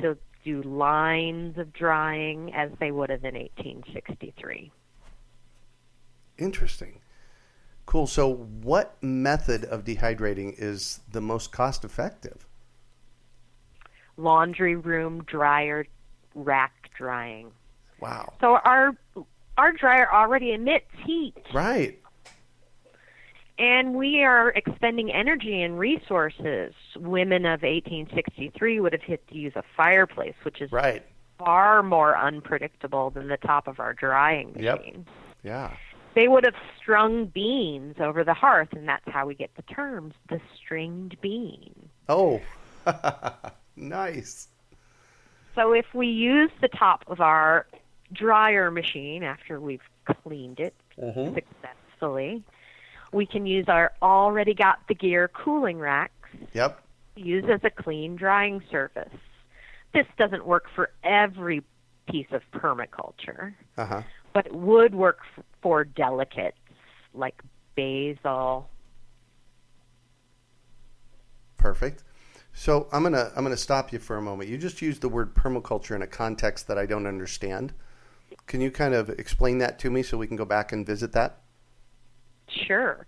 to 0.00 0.16
do 0.44 0.62
lines 0.62 1.58
of 1.58 1.72
drying 1.72 2.54
as 2.54 2.70
they 2.78 2.92
would 2.92 3.10
have 3.10 3.24
in 3.24 3.34
1863. 3.34 4.70
Interesting. 6.38 7.00
Cool. 7.84 8.06
So, 8.06 8.32
what 8.32 8.96
method 9.02 9.64
of 9.64 9.82
dehydrating 9.82 10.54
is 10.56 11.00
the 11.10 11.20
most 11.20 11.50
cost 11.50 11.84
effective? 11.84 12.46
Laundry 14.16 14.76
room 14.76 15.24
dryer 15.24 15.86
rack 16.34 16.90
drying. 16.96 17.50
Wow. 18.00 18.32
So 18.40 18.56
our 18.56 18.94
our 19.58 19.72
dryer 19.72 20.10
already 20.12 20.52
emits 20.52 20.86
heat, 21.04 21.36
Right. 21.52 21.98
and 23.58 23.94
we 23.94 24.24
are 24.24 24.48
expending 24.50 25.12
energy 25.12 25.62
and 25.62 25.78
resources. 25.78 26.74
Women 26.96 27.44
of 27.44 27.62
1863 27.62 28.80
would 28.80 28.92
have 28.92 29.02
had 29.02 29.26
to 29.28 29.34
use 29.36 29.52
a 29.56 29.62
fireplace, 29.76 30.34
which 30.42 30.60
is 30.62 30.72
Right. 30.72 31.02
far 31.38 31.82
more 31.82 32.16
unpredictable 32.16 33.10
than 33.10 33.28
the 33.28 33.36
top 33.36 33.68
of 33.68 33.78
our 33.78 33.92
drying 33.92 34.56
Yep. 34.58 34.78
machine. 34.78 35.06
Yeah. 35.42 35.76
They 36.14 36.28
would 36.28 36.44
have 36.44 36.56
strung 36.78 37.26
beans 37.26 37.96
over 38.00 38.24
the 38.24 38.34
hearth, 38.34 38.72
and 38.72 38.88
that's 38.88 39.08
how 39.10 39.26
we 39.26 39.34
get 39.34 39.54
the 39.54 39.62
terms 39.62 40.14
the 40.28 40.40
stringed 40.56 41.20
bean. 41.20 41.88
Oh. 42.08 42.40
nice. 43.76 44.48
So 45.54 45.72
if 45.72 45.86
we 45.94 46.06
use 46.06 46.50
the 46.60 46.68
top 46.68 47.04
of 47.06 47.20
our 47.20 47.66
dryer 48.12 48.70
machine 48.70 49.22
after 49.22 49.60
we've 49.60 49.82
cleaned 50.22 50.60
it 50.60 50.74
Mm-hmm. 51.00 51.34
successfully, 51.34 52.42
we 53.12 53.26
can 53.26 53.46
use 53.46 53.66
our 53.68 53.92
already 54.02 54.54
got 54.54 54.78
the 54.88 54.94
gear 54.94 55.28
cooling 55.28 55.78
racks 55.78 56.12
Yep. 56.52 56.82
used 57.16 57.48
as 57.48 57.60
a 57.64 57.70
clean 57.70 58.16
drying 58.16 58.62
surface. 58.70 59.12
This 59.94 60.06
doesn't 60.18 60.46
work 60.46 60.64
for 60.74 60.90
every 61.04 61.62
piece 62.08 62.26
of 62.32 62.42
permaculture, 62.52 63.54
Uh 63.76 63.86
huh. 63.86 64.02
but 64.34 64.46
it 64.46 64.54
would 64.54 64.94
work 64.94 65.18
for 65.62 65.84
delicates 65.84 66.56
like 67.14 67.40
basil. 67.76 68.68
Perfect. 71.56 72.02
So 72.54 72.88
I'm 72.92 73.02
gonna 73.02 73.32
I'm 73.34 73.44
gonna 73.44 73.56
stop 73.56 73.92
you 73.92 73.98
for 73.98 74.16
a 74.16 74.22
moment. 74.22 74.48
You 74.50 74.58
just 74.58 74.82
used 74.82 75.00
the 75.00 75.08
word 75.08 75.34
permaculture 75.34 75.96
in 75.96 76.02
a 76.02 76.06
context 76.06 76.68
that 76.68 76.78
I 76.78 76.86
don't 76.86 77.06
understand. 77.06 77.72
Can 78.46 78.60
you 78.60 78.70
kind 78.70 78.94
of 78.94 79.08
explain 79.10 79.58
that 79.58 79.78
to 79.80 79.90
me 79.90 80.02
so 80.02 80.18
we 80.18 80.26
can 80.26 80.36
go 80.36 80.44
back 80.44 80.72
and 80.72 80.86
visit 80.86 81.12
that? 81.12 81.40
Sure. 82.66 83.06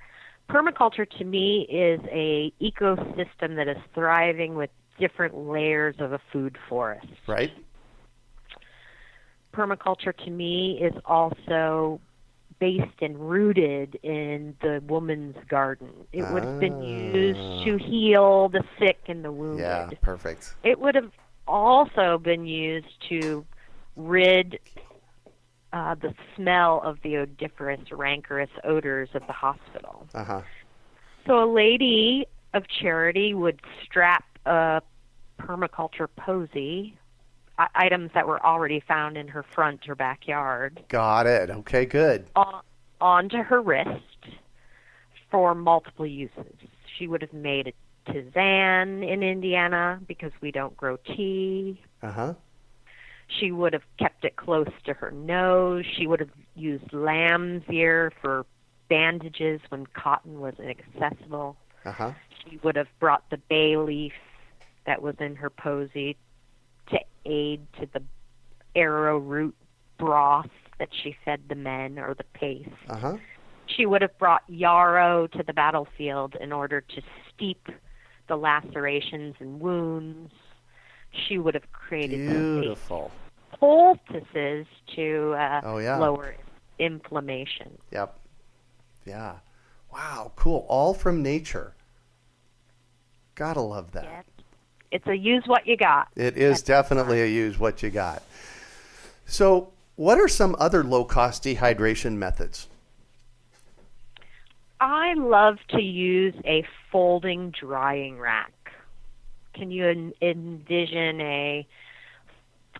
Permaculture 0.48 1.08
to 1.18 1.24
me 1.24 1.62
is 1.70 2.00
a 2.10 2.52
ecosystem 2.60 3.56
that 3.56 3.68
is 3.68 3.76
thriving 3.94 4.54
with 4.54 4.70
different 4.98 5.36
layers 5.36 5.96
of 5.98 6.12
a 6.12 6.20
food 6.32 6.56
forest. 6.68 7.06
Right. 7.26 7.52
permaculture 9.52 10.16
to 10.24 10.30
me 10.30 10.80
is 10.82 10.92
also 11.04 12.00
based 12.58 13.00
and 13.02 13.18
rooted 13.18 13.98
in 14.02 14.56
the 14.62 14.82
woman's 14.86 15.36
garden. 15.48 15.90
It 16.12 16.22
would 16.30 16.44
have 16.44 16.60
been 16.60 16.82
used 16.82 17.64
to 17.66 17.76
heal 17.76 18.48
the 18.48 18.62
sick 18.78 18.98
and 19.06 19.24
the 19.24 19.32
wounded. 19.32 19.60
Yeah. 19.60 19.90
Perfect. 20.02 20.54
It 20.62 20.78
would 20.80 20.94
have 20.94 21.12
also 21.46 22.18
been 22.18 22.46
used 22.46 22.86
to 23.08 23.44
rid 23.96 24.58
uh, 25.72 25.94
the 25.96 26.14
smell 26.36 26.80
of 26.84 26.98
the 27.02 27.16
odoriferous, 27.18 27.90
rancorous 27.90 28.50
odors 28.62 29.08
of 29.14 29.26
the 29.26 29.32
hospital. 29.32 30.06
Uh 30.14 30.24
huh. 30.24 30.42
So 31.26 31.42
a 31.42 31.50
lady 31.50 32.26
of 32.52 32.64
charity 32.68 33.34
would 33.34 33.60
strap 33.84 34.24
a 34.46 34.82
permaculture 35.40 36.08
posy, 36.16 36.96
items 37.58 38.10
that 38.14 38.26
were 38.26 38.44
already 38.44 38.80
found 38.80 39.16
in 39.16 39.28
her 39.28 39.42
front 39.42 39.88
or 39.88 39.94
backyard, 39.94 40.82
Got 40.88 41.26
it. 41.26 41.50
Okay. 41.50 41.84
Good. 41.86 42.26
on, 42.34 42.62
onto 43.00 43.38
her 43.38 43.60
wrist 43.60 44.00
for 45.30 45.54
multiple 45.54 46.06
uses. 46.06 46.54
She 46.98 47.06
would 47.06 47.22
have 47.22 47.32
made 47.32 47.68
a 47.68 48.10
tisane 48.12 49.08
in 49.08 49.22
Indiana 49.22 50.00
because 50.06 50.32
we 50.40 50.50
don't 50.50 50.76
grow 50.76 50.96
tea. 50.96 51.80
Uh 52.02 52.10
huh. 52.12 52.34
She 53.28 53.50
would 53.52 53.72
have 53.72 53.82
kept 53.98 54.24
it 54.24 54.36
close 54.36 54.68
to 54.84 54.92
her 54.94 55.10
nose. 55.10 55.84
She 55.96 56.06
would 56.06 56.20
have 56.20 56.30
used 56.54 56.92
lamb's 56.92 57.62
ear 57.70 58.12
for 58.20 58.44
bandages 58.88 59.60
when 59.70 59.86
cotton 59.86 60.40
was 60.40 60.54
inaccessible. 60.58 61.56
Uh 61.84 61.92
huh. 61.92 62.12
She 62.44 62.58
would 62.62 62.76
have 62.76 62.88
brought 63.00 63.28
the 63.30 63.38
bay 63.38 63.76
leaf 63.76 64.12
that 64.86 65.00
was 65.02 65.14
in 65.18 65.36
her 65.36 65.48
posy 65.50 66.16
to 66.90 66.98
aid 67.24 67.66
to 67.80 67.86
the 67.92 68.02
arrowroot 68.76 69.54
broth 69.98 70.50
that 70.78 70.88
she 71.02 71.16
fed 71.24 71.40
the 71.48 71.54
men 71.54 71.98
or 71.98 72.14
the 72.14 72.24
pace. 72.34 72.68
Uh 72.88 72.96
huh. 72.96 73.16
She 73.66 73.86
would 73.86 74.02
have 74.02 74.16
brought 74.18 74.42
yarrow 74.48 75.26
to 75.28 75.42
the 75.42 75.52
battlefield 75.52 76.34
in 76.40 76.52
order 76.52 76.80
to 76.80 77.02
steep 77.34 77.68
the 78.28 78.36
lacerations 78.36 79.34
and 79.38 79.60
wounds. 79.60 80.32
She 81.26 81.38
would 81.38 81.54
have 81.54 81.70
created 81.72 82.28
Beautiful. 82.28 83.10
poultices 83.52 84.66
to 84.96 85.34
uh, 85.38 85.60
Oh, 85.64 85.78
yeah. 85.78 85.96
lower 85.96 86.34
inflammation. 86.78 87.78
Yep. 87.92 88.18
Yeah. 89.06 89.36
Wow. 89.92 90.32
Cool. 90.36 90.66
All 90.68 90.92
from 90.92 91.22
nature. 91.22 91.74
Gotta 93.36 93.60
love 93.60 93.92
that. 93.92 94.04
Yes. 94.04 94.24
It's 94.94 95.08
a 95.08 95.16
use 95.16 95.42
what 95.46 95.66
you 95.66 95.76
got. 95.76 96.06
It 96.14 96.36
is 96.36 96.62
definitely 96.62 97.20
a 97.20 97.26
use 97.26 97.58
what 97.58 97.82
you 97.82 97.90
got. 97.90 98.22
So, 99.26 99.72
what 99.96 100.20
are 100.20 100.28
some 100.28 100.54
other 100.60 100.84
low 100.84 101.04
cost 101.04 101.42
dehydration 101.42 102.12
methods? 102.12 102.68
I 104.80 105.14
love 105.14 105.58
to 105.70 105.82
use 105.82 106.36
a 106.44 106.64
folding 106.92 107.50
drying 107.50 108.20
rack. 108.20 108.52
Can 109.52 109.72
you 109.72 109.88
en- 109.88 110.12
envision 110.22 111.20
a 111.20 111.66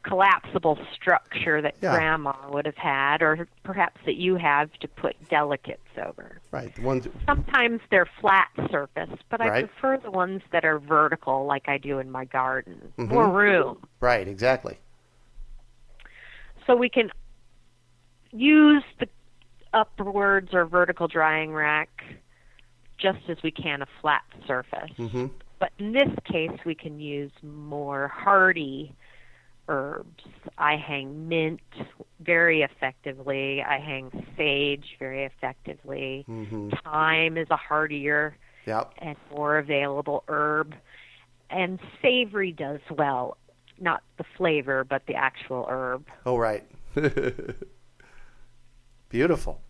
collapsible 0.05 0.79
structure 0.95 1.61
that 1.63 1.75
Yeah. 1.83 1.97
grandma 1.97 2.35
would 2.51 2.67
have 2.67 2.77
had, 2.77 3.23
or 3.23 3.49
perhaps 3.63 4.01
that 4.05 4.15
you 4.17 4.37
have 4.37 4.73
to 4.75 4.89
put 4.89 5.17
delicates 5.29 5.81
over? 5.99 6.41
Right. 6.53 6.75
The 6.75 6.83
ones. 6.83 7.09
Sometimes 7.27 7.81
they're 7.91 8.07
flat 8.21 8.49
surface, 8.71 9.19
but 9.31 9.41
I 9.41 9.49
Right. 9.49 9.65
prefer 9.67 9.97
the 9.97 10.11
ones 10.11 10.43
that 10.53 10.65
are 10.65 10.79
vertical, 10.79 11.47
like 11.47 11.69
I 11.69 11.79
do 11.79 11.99
in 11.99 12.11
my 12.11 12.25
garden. 12.27 12.93
Mhm. 12.99 13.09
More 13.09 13.29
room. 13.29 13.87
Right. 14.01 14.29
Exactly. 14.29 14.79
So 16.67 16.77
we 16.77 16.89
can 16.89 17.11
use 18.31 18.85
the 18.99 19.09
upwards 19.73 20.55
or 20.55 20.65
vertical 20.67 21.09
drying 21.09 21.53
rack 21.53 22.05
just 22.99 23.29
as 23.29 23.43
we 23.43 23.51
can 23.51 23.83
a 23.83 23.87
flat 24.01 24.23
surface. 24.47 24.93
hmm 24.97 25.27
But 25.59 25.73
in 25.79 25.93
this 25.93 26.13
case, 26.25 26.65
we 26.65 26.75
can 26.75 27.01
use 27.01 27.33
more 27.43 28.09
hardy 28.09 28.95
herbs. 29.69 30.25
I 30.59 30.77
hang 30.77 31.29
mint 31.29 31.61
very 32.21 32.63
effectively. 32.63 33.63
I 33.63 33.79
hang 33.79 34.27
sage 34.37 34.97
very 34.99 35.25
effectively. 35.25 36.25
hmm 36.27 36.71
Thyme 36.85 37.37
is 37.37 37.49
a 37.51 37.57
hardier 37.57 38.37
Yep. 38.67 38.95
and 38.99 39.17
more 39.31 39.59
available 39.59 40.25
herb. 40.29 40.75
And 41.51 41.79
savory 42.01 42.53
does 42.53 42.81
well. 42.91 43.37
Not 43.79 44.03
the 44.17 44.25
flavor, 44.37 44.85
but 44.85 45.07
the 45.07 45.15
actual 45.15 45.67
herb. 45.69 46.07
Oh, 46.25 46.37
right. 46.37 46.65
Beautiful. 49.09 49.61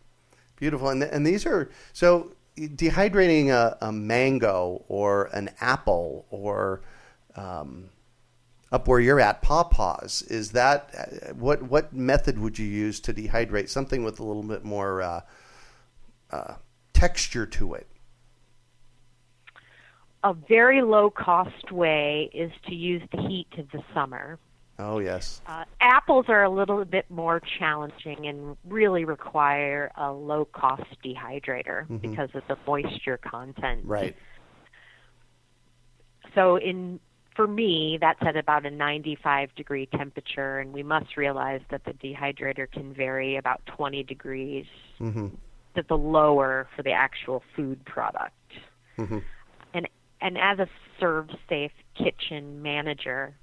Beautiful. 0.56 0.88
And, 0.90 1.02
and 1.02 1.26
these 1.26 1.44
are 1.46 1.70
so 1.92 2.32
dehydrating 2.56 3.48
a, 3.48 3.76
a 3.80 3.92
mango 3.92 4.84
or 4.88 5.24
an 5.32 5.50
apple 5.60 6.26
or 6.30 6.82
um, 7.36 7.88
up 8.74 8.88
where 8.88 8.98
you're 8.98 9.20
at, 9.20 9.40
pawpaws. 9.40 10.28
Is 10.28 10.50
that 10.50 10.90
uh, 10.98 11.32
what? 11.34 11.62
What 11.62 11.92
method 11.92 12.38
would 12.40 12.58
you 12.58 12.66
use 12.66 12.98
to 13.00 13.14
dehydrate 13.14 13.68
something 13.68 14.02
with 14.02 14.18
a 14.18 14.24
little 14.24 14.42
bit 14.42 14.64
more 14.64 15.00
uh, 15.00 15.20
uh, 16.32 16.54
texture 16.92 17.46
to 17.46 17.74
it? 17.74 17.86
A 20.24 20.34
very 20.34 20.82
low 20.82 21.08
cost 21.08 21.70
way 21.70 22.30
is 22.34 22.50
to 22.66 22.74
use 22.74 23.02
the 23.12 23.22
heat 23.22 23.46
of 23.58 23.70
the 23.70 23.82
summer. 23.94 24.38
Oh 24.78 24.98
yes. 24.98 25.40
Uh, 25.46 25.64
apples 25.80 26.24
are 26.28 26.42
a 26.42 26.50
little 26.50 26.84
bit 26.84 27.08
more 27.08 27.40
challenging 27.58 28.26
and 28.26 28.56
really 28.66 29.04
require 29.04 29.92
a 29.96 30.10
low 30.10 30.46
cost 30.46 30.82
dehydrator 31.04 31.86
Mhm. 31.86 32.00
because 32.00 32.30
of 32.34 32.42
the 32.48 32.56
moisture 32.66 33.18
content. 33.18 33.82
Right. 33.84 34.16
So 36.34 36.56
in 36.56 36.98
for 37.34 37.46
me, 37.46 37.98
that's 38.00 38.20
at 38.22 38.36
about 38.36 38.64
a 38.66 38.70
95 38.70 39.54
degree 39.54 39.86
temperature, 39.86 40.60
and 40.60 40.72
we 40.72 40.82
must 40.82 41.16
realize 41.16 41.60
that 41.70 41.84
the 41.84 41.92
dehydrator 41.92 42.70
can 42.70 42.94
vary 42.94 43.36
about 43.36 43.60
20 43.66 44.02
degrees 44.04 44.66
hmm 44.98 45.28
to 45.74 45.82
the 45.88 45.96
lower 45.96 46.68
for 46.76 46.82
the 46.84 46.92
actual 46.92 47.42
food 47.56 47.84
product. 47.84 48.34
hmm 48.96 49.18
And 49.74 49.88
and 50.20 50.38
as 50.38 50.58
a 50.60 50.68
serve 51.00 51.28
safe 51.48 51.72
kitchen 51.96 52.62
manager, 52.62 53.34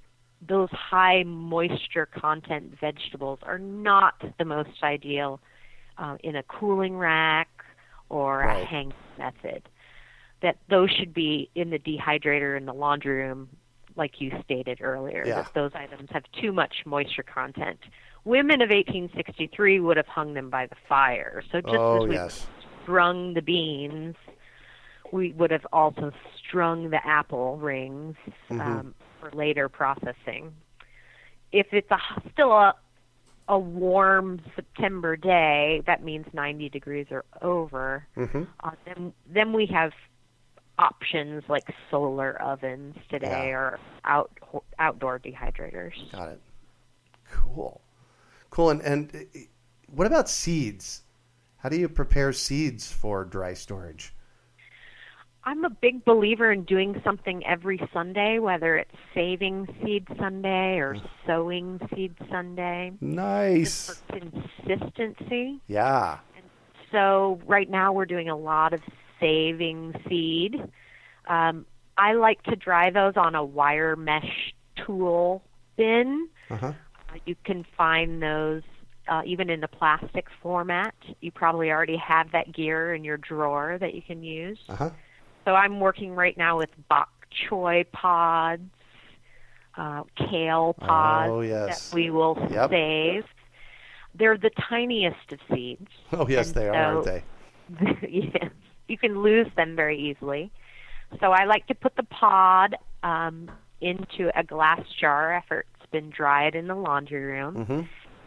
those 0.46 0.70
high 0.72 1.22
moisture 1.24 2.06
content 2.06 2.74
vegetables 2.80 3.38
are 3.42 3.58
not 3.58 4.14
the 4.38 4.44
most 4.44 4.82
ideal 4.82 5.40
uh, 5.98 6.16
in 6.24 6.36
a 6.36 6.42
cooling 6.44 6.96
rack 6.96 7.48
or 8.08 8.40
Right. 8.40 8.62
a 8.62 8.66
hang 8.66 8.92
method. 9.18 9.68
That 10.40 10.56
those 10.68 10.90
should 10.90 11.14
be 11.14 11.50
in 11.54 11.70
the 11.70 11.78
dehydrator 11.78 12.56
in 12.56 12.66
the 12.66 12.72
laundry 12.74 13.22
room, 13.28 13.48
like 13.96 14.20
you 14.20 14.32
stated 14.44 14.80
earlier. 14.80 15.24
Yeah. 15.26 15.42
That 15.42 15.54
those 15.54 15.72
items 15.74 16.08
have 16.12 16.24
too 16.40 16.52
much 16.52 16.74
moisture 16.86 17.22
content. 17.22 17.78
Women 18.24 18.60
of 18.62 18.68
1863 18.70 19.80
would 19.80 19.96
have 19.96 20.06
hung 20.06 20.34
them 20.34 20.50
by 20.50 20.66
the 20.66 20.76
fire. 20.88 21.42
So 21.50 21.60
just 21.60 21.74
Oh 21.74 22.02
as 22.04 22.08
we 22.08 22.14
yes. 22.14 22.46
strung 22.82 23.34
the 23.34 23.42
beans, 23.42 24.14
we 25.12 25.32
would 25.32 25.50
have 25.50 25.66
also 25.72 26.12
strung 26.38 26.90
the 26.90 27.04
apple 27.06 27.56
rings 27.58 28.16
Mhm. 28.50 28.60
um, 28.60 28.94
for 29.20 29.30
later 29.32 29.68
processing. 29.68 30.54
If 31.50 31.66
it's 31.72 31.90
a, 31.90 31.98
still 32.32 32.52
a, 32.52 32.74
a 33.48 33.58
warm 33.58 34.40
September 34.56 35.16
day, 35.16 35.82
that 35.86 36.02
means 36.02 36.26
90 36.32 36.68
degrees 36.70 37.06
or 37.10 37.24
over. 37.42 38.06
hmm 38.14 38.44
Uh, 38.62 38.70
then, 38.86 39.12
then 39.26 39.52
we 39.52 39.66
have 39.66 39.92
options 40.78 41.42
like 41.48 41.64
solar 41.90 42.40
ovens 42.40 42.96
today 43.10 43.48
Yeah. 43.48 43.56
or 43.56 43.78
out, 44.04 44.30
outdoor 44.78 45.18
dehydrators. 45.18 45.92
Got 46.12 46.30
it. 46.30 46.40
Cool. 47.30 47.80
Cool. 48.50 48.70
And, 48.70 48.80
and 48.82 49.14
uh, 49.14 49.38
what 49.94 50.06
about 50.06 50.28
seeds? 50.28 51.02
How 51.58 51.68
do 51.68 51.76
you 51.76 51.88
prepare 51.88 52.32
seeds 52.32 52.90
for 52.90 53.24
dry 53.24 53.54
storage? 53.54 54.14
I'm 55.44 55.64
a 55.64 55.70
big 55.70 56.04
believer 56.04 56.52
in 56.52 56.62
doing 56.64 57.00
something 57.04 57.44
every 57.44 57.80
Sunday, 57.92 58.38
whether 58.38 58.76
it's 58.76 58.94
saving 59.12 59.66
seed 59.84 60.06
Sunday 60.18 60.76
or 60.78 60.96
sowing 61.26 61.80
seed 61.94 62.14
Sunday. 62.30 62.92
Nice. 63.00 64.00
consistency. 64.08 65.60
Yeah. 65.66 66.18
So 66.92 67.40
right 67.46 67.68
now 67.68 67.92
we're 67.92 68.06
doing 68.06 68.28
a 68.28 68.36
lot 68.36 68.72
of 68.72 68.80
saving 69.22 69.94
seed. 70.08 70.60
Um, 71.26 71.64
I 71.96 72.12
like 72.14 72.42
to 72.44 72.56
dry 72.56 72.90
those 72.90 73.14
on 73.16 73.34
a 73.34 73.44
wire 73.44 73.96
mesh 73.96 74.52
tool 74.84 75.42
bin. 75.76 76.28
Uh-huh. 76.50 76.66
Uh, 77.08 77.18
You 77.24 77.36
can 77.44 77.64
find 77.76 78.22
those 78.22 78.62
uh, 79.08 79.22
even 79.24 79.48
in 79.50 79.60
the 79.60 79.68
plastic 79.68 80.26
format. 80.42 80.94
You 81.20 81.30
probably 81.30 81.70
already 81.70 81.96
have 81.96 82.32
that 82.32 82.52
gear 82.52 82.94
in 82.94 83.04
your 83.04 83.16
drawer 83.16 83.78
that 83.80 83.94
you 83.94 84.02
can 84.02 84.22
use. 84.22 84.58
Uh-huh. 84.68 84.90
So 85.44 85.54
I'm 85.54 85.80
working 85.80 86.14
right 86.14 86.36
now 86.36 86.58
with 86.58 86.70
bok 86.88 87.08
choy 87.48 87.84
pods, 87.92 88.70
uh, 89.76 90.02
kale 90.16 90.74
pods 90.74 91.30
Oh, 91.32 91.40
yes. 91.40 91.88
that 91.90 91.94
we 91.94 92.10
will 92.10 92.36
Yep. 92.50 92.70
save. 92.70 93.24
They're 94.14 94.36
the 94.38 94.50
tiniest 94.68 95.32
of 95.32 95.40
seeds. 95.52 95.88
Oh, 96.12 96.28
yes, 96.28 96.48
And 96.48 96.54
they 96.56 96.68
are, 96.68 96.74
aren't 96.96 97.04
they? 97.04 97.24
yes, 98.08 98.52
you 98.88 98.98
can 98.98 99.22
lose 99.22 99.46
them 99.56 99.76
very 99.76 99.98
easily. 99.98 100.50
So 101.20 101.32
I 101.32 101.44
like 101.44 101.66
to 101.66 101.74
put 101.74 101.96
the 101.96 102.02
pod 102.04 102.76
um, 103.02 103.50
into 103.80 104.30
a 104.38 104.42
glass 104.44 104.80
jar 105.00 105.32
after 105.32 105.64
it's 105.80 105.90
been 105.90 106.10
dried 106.10 106.54
in 106.54 106.66
the 106.68 106.74
laundry 106.74 107.20
room, 107.22 107.54
Mm-hmm. 107.56 107.80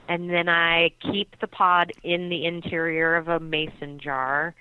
and 0.07 0.29
then 0.29 0.49
I 0.49 0.91
keep 1.01 1.39
the 1.39 1.47
pod 1.47 1.91
in 2.03 2.29
the 2.29 2.45
interior 2.45 3.15
of 3.15 3.27
a 3.27 3.39
mason 3.39 3.99
jar 3.99 4.53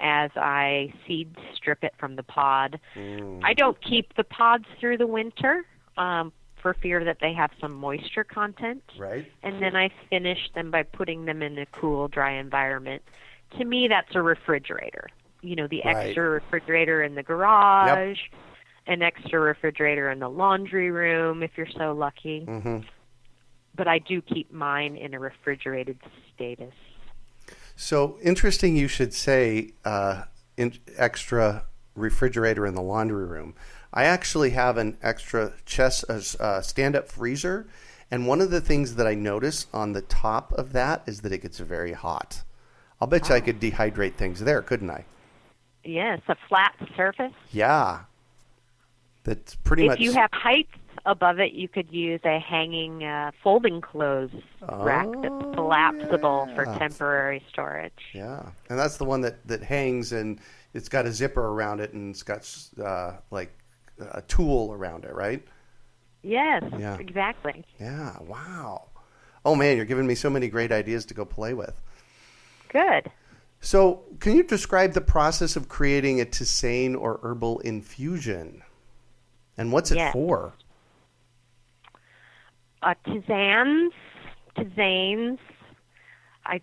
as 0.00 0.30
I 0.36 0.92
seed 1.06 1.34
strip 1.54 1.82
it 1.84 1.92
from 1.98 2.16
the 2.16 2.22
pod. 2.22 2.78
Mm. 2.96 3.40
I 3.44 3.52
don't 3.54 3.76
keep 3.82 4.14
the 4.16 4.24
pods 4.24 4.64
through 4.80 4.98
the 4.98 5.06
winter 5.08 5.64
um, 5.96 6.32
for 6.62 6.74
fear 6.74 7.04
that 7.04 7.18
they 7.20 7.32
have 7.32 7.50
some 7.60 7.72
moisture 7.74 8.24
content 8.24 8.82
Right. 8.98 9.26
and 9.42 9.60
then 9.62 9.76
I 9.76 9.90
finish 10.10 10.38
them 10.54 10.70
by 10.72 10.82
putting 10.84 11.24
them 11.24 11.42
in 11.42 11.58
a 11.58 11.66
cool, 11.66 12.08
dry 12.08 12.32
environment. 12.38 13.02
To 13.58 13.64
me, 13.64 13.86
that's 13.88 14.14
a 14.14 14.22
refrigerator. 14.22 15.08
You 15.40 15.56
know, 15.56 15.66
the 15.68 15.82
Right. 15.84 16.08
extra 16.08 16.28
refrigerator 16.28 17.02
in 17.02 17.14
the 17.14 17.22
garage, 17.22 18.18
an 18.86 19.02
extra 19.02 19.38
refrigerator 19.38 20.10
in 20.10 20.18
the 20.18 20.28
laundry 20.28 20.90
room 20.90 21.42
if 21.42 21.50
you're 21.56 21.66
so 21.76 21.92
lucky. 21.92 22.44
Mm-hmm. 22.46 22.78
But 23.74 23.86
I 23.86 23.98
do 23.98 24.20
keep 24.20 24.52
mine 24.52 24.96
in 24.96 25.14
a 25.14 25.20
refrigerated 25.20 25.98
status. 26.34 26.74
So 27.76 28.18
interesting 28.22 28.76
you 28.76 28.88
should 28.88 29.14
say 29.14 29.72
uh, 29.84 30.24
in, 30.56 30.74
extra 30.96 31.64
refrigerator 31.94 32.66
in 32.66 32.74
the 32.74 32.82
laundry 32.82 33.26
room. 33.26 33.54
I 33.92 34.04
actually 34.04 34.50
have 34.50 34.76
an 34.76 34.98
extra 35.02 35.54
chest, 35.64 36.04
uh, 36.10 36.60
stand-up 36.60 37.08
freezer, 37.08 37.68
And 38.10 38.26
one 38.26 38.40
of 38.40 38.50
the 38.50 38.60
things 38.60 38.94
that 38.94 39.06
I 39.06 39.14
notice 39.14 39.66
on 39.72 39.92
the 39.92 40.02
top 40.02 40.52
of 40.52 40.72
that 40.72 41.02
is 41.06 41.20
that 41.20 41.32
it 41.32 41.42
gets 41.42 41.58
very 41.58 41.92
hot. 41.92 42.42
I'll 43.00 43.08
bet 43.08 43.28
you 43.28 43.34
I 43.34 43.40
could 43.40 43.60
dehydrate 43.60 44.14
things 44.14 44.40
there, 44.40 44.62
couldn't 44.62 44.90
I? 44.90 45.04
Yes, 45.88 46.20
a 46.28 46.36
flat 46.48 46.74
surface. 46.96 47.32
Yeah. 47.50 48.00
That's 49.24 49.54
pretty 49.54 49.84
if 49.84 49.88
much. 49.88 49.98
If 49.98 50.04
you 50.04 50.12
have 50.12 50.30
heights 50.32 50.76
above 51.06 51.40
it, 51.40 51.52
you 51.52 51.66
could 51.66 51.90
use 51.90 52.20
a 52.24 52.38
hanging 52.38 53.04
uh, 53.04 53.30
folding 53.42 53.80
clothes 53.80 54.30
rack 54.82 55.06
that's 55.22 55.34
Oh, 55.40 55.52
collapsible 55.54 56.50
for 56.54 56.66
temporary 56.78 57.42
storage. 57.48 57.92
Yeah, 58.12 58.42
and 58.68 58.78
that's 58.78 58.98
the 58.98 59.04
one 59.04 59.22
that 59.22 59.46
that 59.48 59.62
hangs 59.62 60.12
and 60.12 60.40
it's 60.74 60.90
got 60.90 61.06
a 61.06 61.12
zipper 61.12 61.46
around 61.48 61.80
it 61.80 61.94
and 61.94 62.10
it's 62.10 62.22
got 62.22 62.46
uh, 62.84 63.14
like 63.30 63.50
a 63.98 64.20
tool 64.22 64.72
around 64.72 65.04
it, 65.04 65.14
right? 65.14 65.42
Yes, 66.22 66.64
Yeah. 66.78 66.98
exactly. 66.98 67.64
Yeah. 67.80 68.18
Wow. 68.20 68.88
Oh 69.44 69.54
man, 69.54 69.76
you're 69.76 69.86
giving 69.86 70.06
me 70.06 70.14
so 70.14 70.28
many 70.28 70.48
great 70.48 70.70
ideas 70.70 71.06
to 71.06 71.14
go 71.14 71.24
play 71.24 71.54
with. 71.54 71.80
Good. 72.68 73.10
So, 73.60 74.04
can 74.20 74.36
you 74.36 74.42
describe 74.44 74.92
the 74.94 75.00
process 75.00 75.56
of 75.56 75.68
creating 75.68 76.20
a 76.20 76.24
tisane 76.24 76.96
or 76.98 77.18
herbal 77.22 77.60
infusion? 77.60 78.62
And 79.56 79.72
what's 79.72 79.90
it 79.90 79.96
Yes. 79.96 80.12
for? 80.12 80.54
uh, 82.82 82.94
tisanes, 83.06 83.90
tisanes. 84.56 85.38
I 86.46 86.60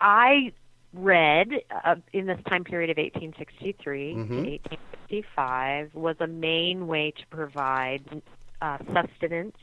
I 0.00 0.52
read 0.92 1.48
uh, 1.84 1.96
in 2.12 2.26
this 2.26 2.40
time 2.48 2.64
period 2.64 2.90
of 2.90 2.98
1863 2.98 4.14
Mhm. 4.14 4.28
to 4.28 4.48
1865 4.48 5.94
was 5.94 6.16
a 6.20 6.26
main 6.26 6.86
way 6.86 7.12
to 7.12 7.26
provide 7.28 8.22
uh, 8.62 8.78
sustenance, 8.92 9.56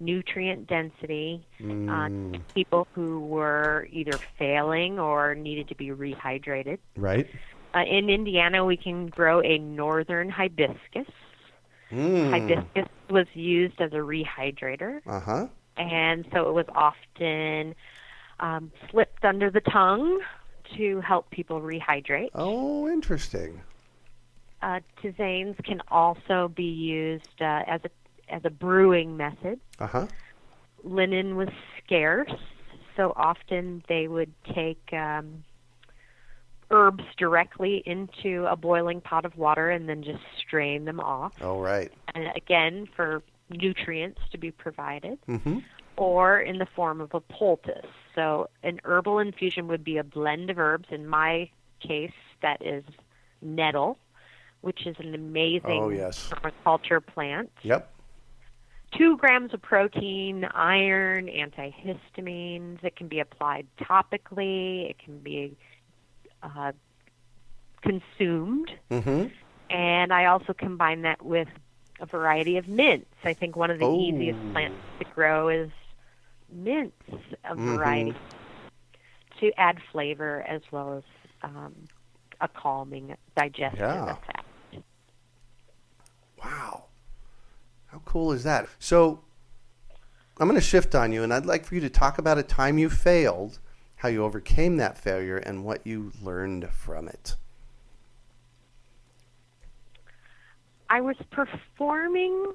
nutrient 0.00 0.66
density 0.66 1.46
Mm, 1.60 2.36
uh, 2.36 2.38
people 2.54 2.86
who 2.94 3.20
were 3.20 3.86
either 3.90 4.18
failing 4.38 4.98
or 4.98 5.34
needed 5.34 5.68
to 5.68 5.74
be 5.74 5.88
rehydrated. 5.90 6.78
right. 6.96 7.26
Uh, 7.74 7.80
in 7.90 8.08
Indiana, 8.08 8.64
we 8.64 8.76
can 8.76 9.06
grow 9.08 9.40
a 9.42 9.58
northern 9.58 10.28
hibiscus. 10.30 11.08
Mm. 11.90 12.30
Hibiscus 12.30 12.88
was 13.10 13.26
used 13.34 13.80
as 13.80 13.92
a 13.92 13.96
rehydrator 13.96 15.00
Uh 15.06 15.20
huh. 15.20 15.46
and 15.76 16.24
so 16.32 16.48
it 16.48 16.52
was 16.54 16.66
often 16.74 17.74
um, 18.40 18.70
slipped 18.90 19.24
under 19.24 19.50
the 19.50 19.60
tongue 19.60 20.20
to 20.76 21.00
help 21.00 21.30
people 21.30 21.60
rehydrate. 21.60 22.30
Oh, 22.34 22.88
interesting. 22.88 23.60
Uh, 24.62 24.80
tisanes 25.02 25.62
can 25.64 25.82
also 25.90 26.48
be 26.48 26.64
used 26.64 27.40
uh, 27.40 27.62
as 27.66 27.80
a 27.84 27.90
as 28.34 28.42
a 28.44 28.50
brewing 28.50 29.16
method. 29.16 29.60
Uh 29.78 29.86
huh. 29.86 30.06
Linen 30.82 31.36
was 31.36 31.48
scarce, 31.82 32.32
so 32.96 33.12
often 33.16 33.82
they 33.88 34.08
would 34.08 34.32
take 34.54 34.92
um, 34.92 35.44
herbs 36.70 37.04
directly 37.16 37.82
into 37.86 38.44
a 38.46 38.56
boiling 38.56 39.00
pot 39.00 39.24
of 39.24 39.36
water 39.38 39.70
and 39.70 39.88
then 39.88 40.02
just 40.02 40.22
strain 40.38 40.84
them 40.84 41.00
off. 41.00 41.32
Oh, 41.40 41.60
right. 41.60 41.90
And 42.14 42.26
again, 42.36 42.86
for 42.94 43.22
nutrients 43.50 44.20
to 44.32 44.38
be 44.38 44.50
provided. 44.50 45.18
Mm-hmm. 45.28 45.60
or 45.96 46.40
in 46.40 46.58
the 46.58 46.66
form 46.74 47.00
of 47.00 47.14
a 47.14 47.20
poultice. 47.20 47.86
So 48.16 48.48
an 48.64 48.80
herbal 48.84 49.20
infusion 49.20 49.68
would 49.68 49.84
be 49.84 49.96
a 49.96 50.02
blend 50.04 50.50
of 50.50 50.58
herbs. 50.58 50.88
In 50.90 51.06
my 51.06 51.48
case, 51.80 52.10
that 52.42 52.60
is 52.66 52.82
nettle, 53.40 53.96
which 54.62 54.86
is 54.88 54.96
an 54.98 55.14
amazing 55.14 55.62
Oh, 55.82 55.90
yes. 55.90 56.30
permaculture 56.32 57.04
plant. 57.04 57.50
Yep. 57.62 57.90
Two 58.96 59.16
grams 59.16 59.52
of 59.54 59.60
protein, 59.62 60.44
iron, 60.54 61.26
antihistamines. 61.26 62.82
It 62.84 62.96
can 62.96 63.08
be 63.08 63.18
applied 63.20 63.66
topically. 63.80 64.90
It 64.90 64.98
can 64.98 65.18
be 65.18 65.56
uh, 66.42 66.72
consumed. 67.82 68.70
Mm-hmm. 68.90 69.26
And 69.70 70.12
I 70.12 70.26
also 70.26 70.52
combine 70.52 71.02
that 71.02 71.22
with 71.24 71.48
a 72.00 72.06
variety 72.06 72.56
of 72.56 72.68
mints. 72.68 73.10
I 73.24 73.34
think 73.34 73.56
one 73.56 73.70
of 73.70 73.78
the 73.78 73.86
Oh. 73.86 73.98
easiest 74.00 74.38
plants 74.52 74.76
to 75.00 75.04
grow 75.14 75.48
is 75.48 75.70
mints, 76.52 76.96
a 77.44 77.54
Mhm. 77.56 77.76
variety, 77.76 78.14
to 79.40 79.52
add 79.58 79.80
flavor 79.90 80.42
as 80.42 80.62
well 80.70 80.98
as 80.98 81.04
um, 81.42 81.74
a 82.40 82.48
calming 82.48 83.16
digestive 83.36 83.80
Yeah. 83.80 84.12
effect. 84.12 84.84
Wow. 86.38 86.84
How 87.94 88.00
cool 88.04 88.32
is 88.32 88.42
that? 88.42 88.66
So 88.80 89.20
I'm 90.38 90.48
going 90.48 90.60
to 90.60 90.66
shift 90.66 90.96
on 90.96 91.12
you, 91.12 91.22
and 91.22 91.32
I'd 91.32 91.46
like 91.46 91.64
for 91.64 91.76
you 91.76 91.80
to 91.82 91.88
talk 91.88 92.18
about 92.18 92.38
a 92.38 92.42
time 92.42 92.76
you 92.76 92.90
failed, 92.90 93.60
how 93.94 94.08
you 94.08 94.24
overcame 94.24 94.78
that 94.78 94.98
failure, 94.98 95.36
and 95.36 95.64
what 95.64 95.86
you 95.86 96.10
learned 96.20 96.68
from 96.70 97.06
it. 97.06 97.36
I 100.90 101.00
was 101.02 101.14
performing 101.30 102.52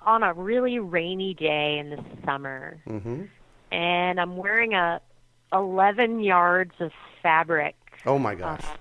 on 0.00 0.22
a 0.22 0.32
really 0.32 0.78
rainy 0.78 1.34
day 1.34 1.78
in 1.78 1.90
the 1.90 2.02
summer, 2.24 2.80
Mm-hmm. 2.88 3.24
and 3.70 4.18
I'm 4.18 4.38
wearing 4.38 4.72
a 4.72 4.98
11 5.52 6.20
yards 6.20 6.72
of 6.80 6.90
fabric 7.22 7.76
Oh 8.06 8.18
my 8.18 8.34
gosh. 8.34 8.64
uh, 8.64 8.76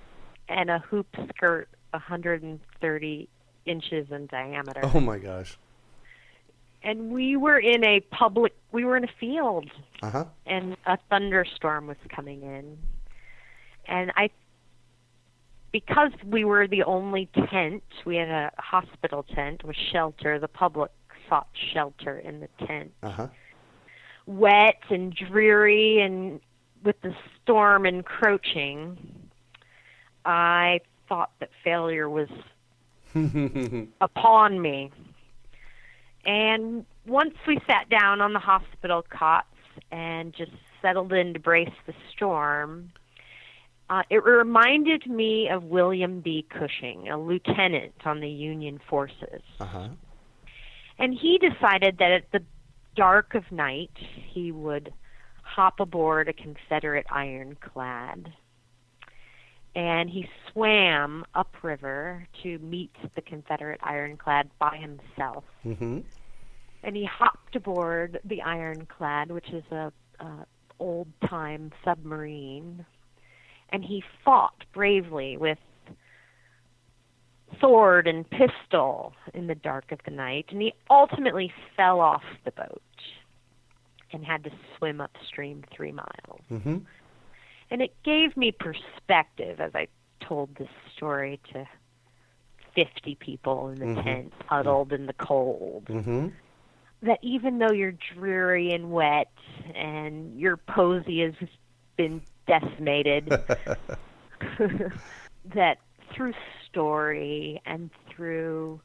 and 0.48 0.70
a 0.70 0.80
hoop 0.80 1.08
skirt 1.36 1.68
130 1.92 3.30
inches 3.66 4.08
in 4.12 4.28
diameter. 4.28 4.80
Oh 4.84 5.02
my 5.02 5.18
gosh. 5.18 5.58
And 6.84 7.12
we 7.12 7.38
were 7.38 7.58
in 7.60 7.84
a 7.86 8.02
public, 8.12 8.54
we 8.72 8.84
were 8.84 8.98
in 8.98 9.04
a 9.06 9.10
field, 9.20 9.70
Uh 10.02 10.10
huh. 10.10 10.26
and 10.46 10.76
a 10.86 10.98
thunderstorm 11.10 11.88
was 11.88 11.98
coming 12.10 12.44
in. 12.44 12.78
And 13.88 14.12
I, 14.18 14.30
because 15.72 16.12
we 16.26 16.44
were 16.44 16.68
the 16.68 16.84
only 16.84 17.30
tent, 17.50 17.84
we 18.06 18.18
had 18.18 18.30
a 18.30 18.52
hospital 18.58 19.24
tent 19.24 19.64
with 19.64 19.76
shelter. 19.92 20.40
The 20.40 20.48
public 20.48 20.92
sought 21.30 21.48
shelter 21.74 22.20
in 22.20 22.42
the 22.42 22.66
tent. 22.66 22.92
Uh 23.02 23.10
huh. 23.12 23.28
Wet 24.26 24.82
and 24.90 25.14
dreary, 25.14 26.00
and 26.02 26.40
with 26.84 27.00
the 27.02 27.14
storm 27.42 27.86
encroaching, 27.86 28.98
I 30.26 30.80
thought 31.10 31.32
that 31.40 31.50
failure 31.64 32.10
was 32.10 32.30
upon 34.02 34.62
me. 34.62 34.92
And 36.26 36.86
once 37.06 37.34
we 37.48 37.60
sat 37.68 37.90
down 37.90 38.22
on 38.22 38.34
the 38.34 38.40
hospital 38.40 39.04
cots 39.10 39.48
and 39.92 40.34
just 40.34 40.52
settled 40.82 41.12
in 41.14 41.34
to 41.34 41.40
brace 41.40 41.74
the 41.86 41.94
storm, 42.14 42.92
uh, 43.90 44.04
it 44.10 44.24
reminded 44.24 45.06
me 45.08 45.50
of 45.50 45.64
William 45.64 46.22
B. 46.22 46.46
Cushing, 46.50 47.10
a 47.10 47.20
lieutenant 47.20 47.94
on 48.06 48.22
the 48.22 48.30
Union 48.30 48.80
forces. 48.90 49.42
uh 49.60 49.66
huh. 49.66 49.88
And 51.00 51.14
he 51.14 51.40
decided 51.40 51.98
that 51.98 52.12
at 52.12 52.32
the 52.32 52.44
dark 52.96 53.34
of 53.36 53.52
night, 53.52 53.92
he 54.32 54.52
would 54.52 54.94
hop 55.42 55.80
aboard 55.80 56.30
a 56.30 56.34
Confederate 56.34 57.06
ironclad. 57.12 58.32
And 59.76 60.10
he 60.10 60.28
swam 60.52 61.26
upriver 61.34 62.28
to 62.44 62.60
meet 62.60 62.92
the 63.16 63.22
Confederate 63.22 63.80
ironclad 63.84 64.50
by 64.60 64.78
himself. 64.78 65.44
Mm-hmm. 65.66 66.00
And 66.84 66.96
he 66.96 67.06
hopped 67.06 67.56
aboard 67.56 68.20
the 68.24 68.42
ironclad, 68.42 69.32
which 69.32 69.50
is 69.50 69.64
a, 69.72 69.92
a 70.20 70.46
old 70.80 71.08
time 71.28 71.72
submarine. 71.84 72.86
And 73.70 73.84
he 73.84 74.04
fought 74.24 74.64
bravely 74.74 75.38
with 75.38 75.58
sword 77.60 78.08
and 78.08 78.26
pistol 78.30 79.14
in 79.34 79.48
the 79.48 79.56
dark 79.56 79.92
of 79.92 80.00
the 80.06 80.12
night, 80.12 80.46
and 80.50 80.62
he 80.62 80.74
ultimately 80.90 81.52
fell 81.76 82.00
off 82.00 82.24
the 82.46 82.52
boat 82.52 82.82
and 84.12 84.26
had 84.26 84.44
to 84.44 84.52
swim 84.78 85.02
upstream 85.02 85.64
three 85.76 85.92
miles. 85.92 86.42
Mm-hmm. 86.52 86.78
And 87.72 87.82
it 87.82 87.96
gave 88.04 88.36
me 88.38 88.52
perspective 88.52 89.60
as 89.60 89.72
I 89.74 89.88
told 90.20 90.56
this 90.56 90.70
story 90.96 91.40
to 91.54 91.68
50 92.76 93.16
people 93.16 93.70
in 93.70 93.76
the 93.80 93.86
Mhm. 93.86 94.04
tent, 94.04 94.34
huddled 94.48 94.94
in 94.94 95.06
the 95.06 95.14
cold, 95.14 95.86
Mm-hmm. 95.88 96.30
that 97.02 97.20
even 97.22 97.60
though 97.60 97.72
you're 97.72 97.92
dreary 98.16 98.72
and 98.72 98.92
wet 98.92 99.32
and 99.76 100.40
your 100.40 100.58
posy 100.58 101.22
has 101.22 101.34
been 101.98 102.22
decimated, 102.48 103.30
that 105.46 105.78
through 106.14 106.34
story 106.68 107.62
and 107.66 107.90
through 108.10 108.82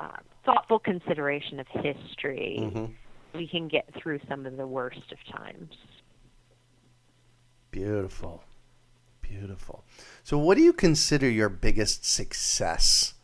uh, 0.00 0.16
thoughtful 0.44 0.78
consideration 0.78 1.58
of 1.60 1.66
history, 1.68 2.58
Mm-hmm. 2.60 2.92
we 3.34 3.48
can 3.48 3.68
get 3.68 3.92
through 3.94 4.20
some 4.28 4.46
of 4.46 4.56
the 4.56 4.66
worst 4.66 5.12
of 5.12 5.18
times. 5.34 5.74
Beautiful. 7.78 8.42
Beautiful. 9.22 9.84
So, 10.24 10.36
what 10.36 10.56
do 10.56 10.64
you 10.64 10.72
consider 10.72 11.30
your 11.30 11.48
biggest 11.48 12.04
success? 12.04 13.14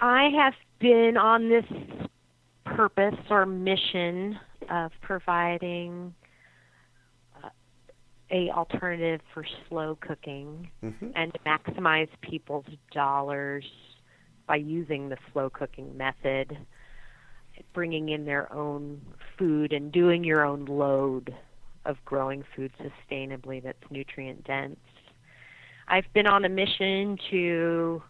I 0.00 0.30
have 0.36 0.54
been 0.80 1.16
on 1.16 1.48
this 1.48 1.64
purpose 2.64 3.14
or 3.30 3.46
mission 3.46 4.36
of 4.68 4.90
providing 5.00 6.12
uh, 7.40 7.50
a 8.32 8.50
alternative 8.50 9.20
for 9.32 9.44
slow 9.68 9.96
cooking 10.00 10.72
Mhm. 10.82 11.12
and 11.14 11.32
to 11.32 11.38
maximize 11.46 12.08
people's 12.20 12.66
dollars 12.90 13.64
by 14.48 14.56
using 14.56 15.08
the 15.08 15.18
slow 15.32 15.48
cooking 15.48 15.96
method, 15.96 16.58
bringing 17.72 18.08
in 18.08 18.24
their 18.24 18.52
own 18.52 19.00
food 19.38 19.72
and 19.72 19.92
doing 19.92 20.24
your 20.24 20.44
own 20.44 20.64
load 20.64 21.32
of 21.84 21.96
growing 22.04 22.44
food 22.54 22.72
sustainably 22.80 23.62
that's 23.62 23.78
nutrient 23.90 24.44
dense. 24.44 24.78
I've 25.88 26.12
been 26.12 26.26
on 26.26 26.44
a 26.44 26.48
mission 26.48 27.18
to 27.30 28.02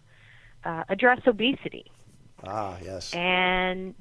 uh, 0.65 0.85
address 0.89 1.21
obesity. 1.27 1.85
Ah, 2.43 2.79
yes. 2.83 3.19
And 3.19 3.95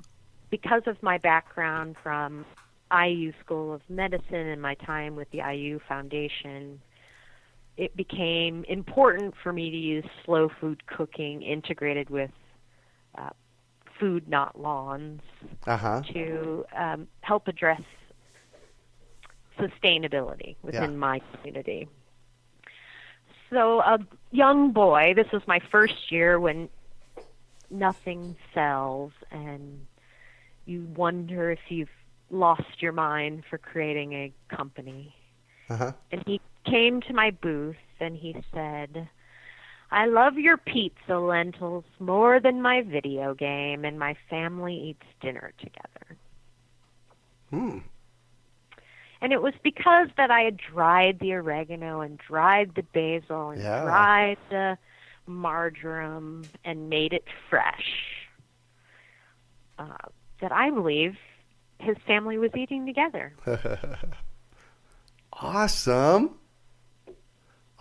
because 0.50 0.84
of 0.88 1.02
my 1.02 1.18
background 1.18 1.96
from 2.02 2.46
IU 2.92 3.32
School 3.40 3.74
of 3.74 3.82
Medicine 3.90 4.48
and 4.48 4.62
my 4.62 4.76
time 4.76 5.16
with 5.16 5.30
the 5.32 5.42
IU 5.42 5.80
Foundation, 5.88 6.82
it 7.78 7.96
became 7.96 8.64
important 8.68 9.34
for 9.42 9.54
me 9.54 9.70
to 9.70 9.78
use 9.78 10.06
slow 10.26 10.50
food 10.60 10.86
cooking 10.88 11.42
integrated 11.42 12.10
with 12.10 12.32
uh, 13.18 13.30
food 14.00 14.28
not 14.28 14.60
lawns 14.60 15.22
Uh 15.68 15.78
huh. 15.78 16.04
to 16.14 16.66
um, 16.78 17.08
help 17.22 17.48
address 17.48 17.82
sustainability 19.60 20.56
within 20.64 20.92
Yeah. 20.92 20.98
my 20.98 21.20
community. 21.34 21.88
So, 23.50 23.80
a 23.82 24.00
young 24.32 24.72
boy, 24.72 25.14
this 25.16 25.32
was 25.32 25.42
my 25.48 25.60
first 25.72 26.12
year 26.12 26.40
when 26.40 26.70
nothing 27.70 28.36
sells, 28.54 29.12
and 29.32 29.86
you 30.66 30.86
wonder 30.96 31.52
if 31.52 31.60
you've 31.70 31.90
lost 32.30 32.82
your 32.82 32.92
mind 32.94 33.44
for 33.50 33.58
creating 33.58 34.14
a 34.14 34.34
company. 34.56 35.16
Uh 35.70 35.78
huh. 35.78 35.94
And 36.12 36.24
he 36.26 36.42
came 36.66 37.02
to 37.02 37.14
my 37.14 37.32
booth 37.32 37.76
and 38.00 38.16
he 38.16 38.36
said, 38.54 39.10
I 39.92 40.06
love 40.06 40.38
your 40.38 40.58
pizza 40.58 41.18
lentils 41.18 41.86
more 42.00 42.40
than 42.40 42.62
my 42.62 42.82
video 42.82 43.34
game, 43.34 43.84
and 43.86 43.98
my 44.00 44.16
family 44.30 44.76
eats 44.76 45.06
dinner 45.22 45.54
together. 45.60 46.18
Hmm. 47.50 47.80
And 49.22 49.34
it 49.34 49.42
was 49.42 49.54
because 49.64 50.08
that 50.18 50.32
I 50.32 50.42
had 50.42 50.58
dried 50.58 51.20
the 51.20 51.34
oregano 51.34 52.02
and 52.02 52.18
dried 52.18 52.74
the 52.76 52.84
basil 52.84 53.50
and 53.50 53.62
Yeah. 53.62 53.84
dried 53.84 54.38
the 54.50 54.78
marjoram 55.28 56.48
and 56.64 56.90
made 56.90 57.14
it 57.14 57.26
fresh. 57.50 57.86
Uh, 59.78 59.96
that 60.42 60.52
I 60.52 60.70
believe 60.70 61.16
his 61.80 61.98
family 62.08 62.38
was 62.38 62.52
eating 62.56 62.86
together. 62.86 63.34
Awesome. 65.34 66.36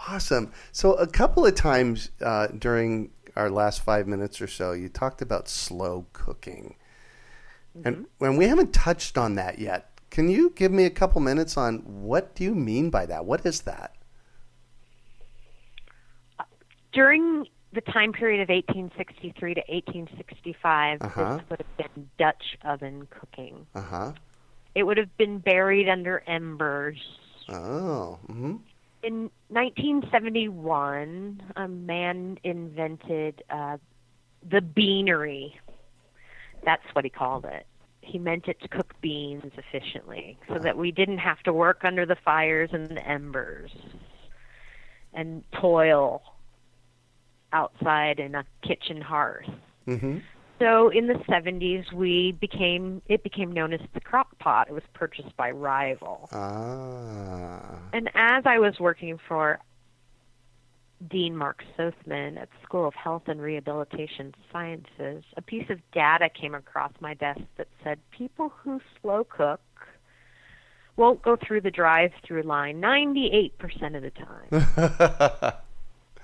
Awesome. 0.06 0.52
So, 0.70 0.92
a 0.94 1.06
couple 1.08 1.44
of 1.44 1.54
times 1.56 2.10
uh, 2.20 2.48
during 2.48 3.10
our 3.34 3.50
last 3.50 3.82
five 3.82 4.06
minutes 4.06 4.40
or 4.40 4.46
so, 4.46 4.72
you 4.72 4.88
talked 4.88 5.22
about 5.22 5.48
slow 5.48 6.06
cooking. 6.12 6.76
And 7.84 8.06
when 8.18 8.36
we 8.36 8.46
haven't 8.46 8.72
touched 8.72 9.16
on 9.18 9.36
that 9.36 9.58
yet, 9.58 9.97
can 10.10 10.28
you 10.28 10.50
give 10.56 10.72
me 10.72 10.84
a 10.84 10.90
couple 10.90 11.20
minutes 11.20 11.56
on 11.56 11.78
what 12.04 12.34
do 12.34 12.44
you 12.44 12.54
mean 12.54 12.90
by 12.90 13.06
that? 13.06 13.24
What 13.24 13.44
is 13.46 13.62
that? 13.62 13.94
During 16.92 17.46
the 17.72 17.80
time 17.82 18.12
period 18.12 18.40
of 18.42 18.48
1863 18.48 19.54
to 19.54 19.60
1865, 19.68 21.02
Uh-huh. 21.02 21.36
this 21.36 21.42
would 21.50 21.60
have 21.60 21.76
been 21.94 22.08
Dutch 22.18 22.56
oven 22.64 23.06
cooking. 23.10 23.66
Uh 23.74 23.80
huh. 23.82 24.12
It 24.74 24.84
would 24.84 24.96
have 24.96 25.14
been 25.18 25.38
buried 25.38 25.88
under 25.88 26.22
embers. 26.26 26.98
Oh. 27.48 28.18
hmm 28.26 28.56
In 29.02 29.30
1971, 29.48 31.42
a 31.56 31.68
man 31.68 32.38
invented 32.44 33.42
uh, 33.50 33.76
the 34.48 34.60
beanery. 34.60 35.58
That's 36.64 36.82
what 36.94 37.04
he 37.04 37.10
called 37.10 37.44
it. 37.44 37.66
He 38.08 38.18
meant 38.18 38.48
it 38.48 38.60
to 38.62 38.68
cook 38.68 38.94
beans 39.02 39.52
efficiently 39.56 40.38
so 40.48 40.58
that 40.58 40.78
we 40.78 40.90
didn't 40.90 41.18
have 41.18 41.40
to 41.40 41.52
work 41.52 41.80
under 41.84 42.06
the 42.06 42.16
fires 42.24 42.70
and 42.72 42.88
the 42.88 43.06
embers 43.06 43.70
and 45.12 45.44
toil 45.60 46.22
outside 47.52 48.18
in 48.18 48.34
a 48.34 48.44
kitchen 48.66 49.00
hearth. 49.02 49.48
hmm 49.84 50.18
So 50.58 50.88
in 50.88 51.06
the 51.06 51.14
70s, 51.28 51.92
we 51.92 52.32
became 52.32 53.02
it 53.06 53.22
became 53.22 53.52
known 53.52 53.72
as 53.74 53.80
the 53.92 54.00
crock 54.00 54.38
pot. 54.38 54.68
It 54.68 54.72
was 54.72 54.82
purchased 54.94 55.36
by 55.36 55.50
Rival. 55.50 56.28
Ah. 56.32 57.78
And 57.92 58.08
as 58.14 58.44
I 58.46 58.58
was 58.58 58.80
working 58.80 59.18
for 59.28 59.58
Dean 61.06 61.36
Mark 61.36 61.62
Sothman 61.76 62.36
at 62.38 62.50
the 62.50 62.56
School 62.64 62.86
of 62.86 62.94
Health 62.94 63.22
and 63.26 63.40
Rehabilitation 63.40 64.34
Sciences, 64.52 65.24
a 65.36 65.42
piece 65.42 65.70
of 65.70 65.78
data 65.92 66.28
came 66.28 66.54
across 66.54 66.92
my 67.00 67.14
desk 67.14 67.40
that 67.56 67.68
said 67.84 67.98
people 68.10 68.52
who 68.62 68.80
slow 69.00 69.24
cook 69.24 69.60
won't 70.96 71.22
go 71.22 71.36
through 71.36 71.60
the 71.60 71.70
drive 71.70 72.10
through 72.24 72.42
line 72.42 72.80
98% 72.80 73.52
of 73.96 74.02
the 74.02 74.10
time. 74.10 75.52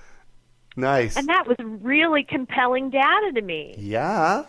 nice. 0.75 1.15
and 1.15 1.29
that 1.29 1.47
was 1.47 1.55
really 1.59 2.23
compelling 2.23 2.89
data 2.89 3.31
to 3.33 3.41
me. 3.41 3.75
yeah. 3.77 4.43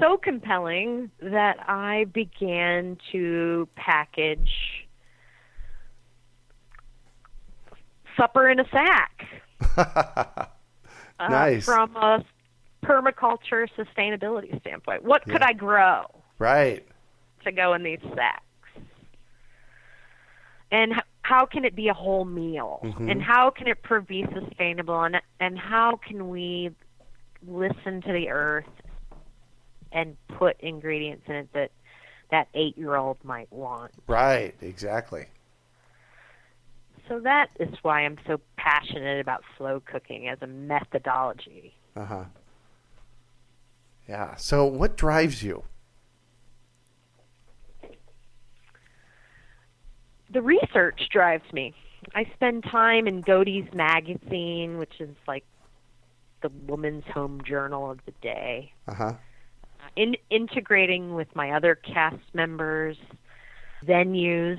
so 0.00 0.16
compelling 0.16 1.10
that 1.20 1.58
I 1.68 2.06
began 2.12 2.96
to 3.12 3.68
package 3.76 4.85
supper 8.16 8.48
in 8.48 8.60
a 8.60 8.68
sack 8.70 9.26
uh, 11.18 11.28
Nice. 11.28 11.64
from 11.64 11.94
a 11.96 12.24
permaculture 12.84 13.66
sustainability 13.76 14.58
standpoint. 14.60 15.02
What 15.04 15.24
could 15.24 15.40
Yeah. 15.40 15.46
I 15.48 15.52
grow 15.54 16.02
right. 16.38 16.86
to 17.44 17.52
go 17.52 17.74
in 17.74 17.82
these 17.82 18.00
sacks? 18.14 18.42
And 20.70 20.92
h- 20.92 20.98
how 21.22 21.46
can 21.46 21.64
it 21.64 21.74
be 21.74 21.88
a 21.88 21.94
whole 21.94 22.24
meal? 22.24 22.80
Mhm. 22.82 23.10
And 23.10 23.22
how 23.22 23.50
can 23.50 23.66
it 23.68 23.82
prove 23.82 24.06
be 24.06 24.24
sustainable? 24.32 25.02
And 25.02 25.20
and 25.40 25.58
how 25.58 25.96
can 25.96 26.28
we 26.28 26.70
listen 27.46 28.00
to 28.02 28.12
the 28.12 28.28
earth 28.30 28.64
and 29.92 30.16
put 30.28 30.60
ingredients 30.60 31.24
in 31.28 31.34
it 31.36 31.52
that 31.52 31.70
that 32.30 32.48
eight 32.54 32.76
year 32.76 32.96
old 32.96 33.18
might 33.24 33.50
want? 33.52 33.92
Right. 34.06 34.54
Exactly. 34.60 35.26
So 37.08 37.20
that 37.20 37.48
is 37.60 37.68
why 37.82 38.00
I'm 38.04 38.18
so 38.26 38.40
passionate 38.56 39.20
about 39.20 39.42
slow 39.56 39.80
cooking 39.80 40.28
as 40.28 40.38
a 40.42 40.46
methodology. 40.46 41.74
Uh 41.94 42.04
huh. 42.04 42.24
Yeah. 44.08 44.34
So, 44.36 44.64
what 44.64 44.96
drives 44.96 45.42
you? 45.42 45.64
the 50.30 50.42
research 50.42 51.08
drives 51.10 51.50
me. 51.52 51.74
I 52.14 52.24
spend 52.34 52.64
time 52.64 53.06
in 53.06 53.20
Godey's 53.22 53.72
magazine, 53.72 54.76
which 54.78 55.00
is 55.00 55.14
like 55.26 55.44
the 56.42 56.50
woman's 56.66 57.04
home 57.12 57.40
journal 57.42 57.90
of 57.90 58.00
the 58.06 58.12
day, 58.20 58.72
Uh 58.86 58.94
huh. 58.94 59.12
in 59.94 60.16
integrating 60.30 61.14
with 61.14 61.34
my 61.34 61.52
other 61.52 61.74
cast 61.74 62.22
members, 62.34 62.96
venues. 63.84 64.58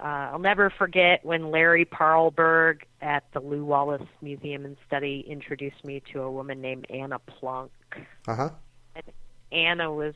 Uh, 0.00 0.30
I'll 0.32 0.38
never 0.38 0.70
forget 0.70 1.24
when 1.24 1.50
Larry 1.50 1.84
Parlberg 1.84 2.82
at 3.00 3.24
the 3.32 3.40
Lew 3.40 3.64
Wallace 3.64 4.02
Museum 4.22 4.64
and 4.64 4.76
Study 4.86 5.24
introduced 5.28 5.84
me 5.84 6.02
to 6.12 6.22
a 6.22 6.30
woman 6.30 6.60
named 6.60 6.86
Anna 6.88 7.18
Plunk. 7.18 7.70
Uh 8.28 8.34
huh. 8.34 8.50
Anna 9.50 9.92
was 9.92 10.14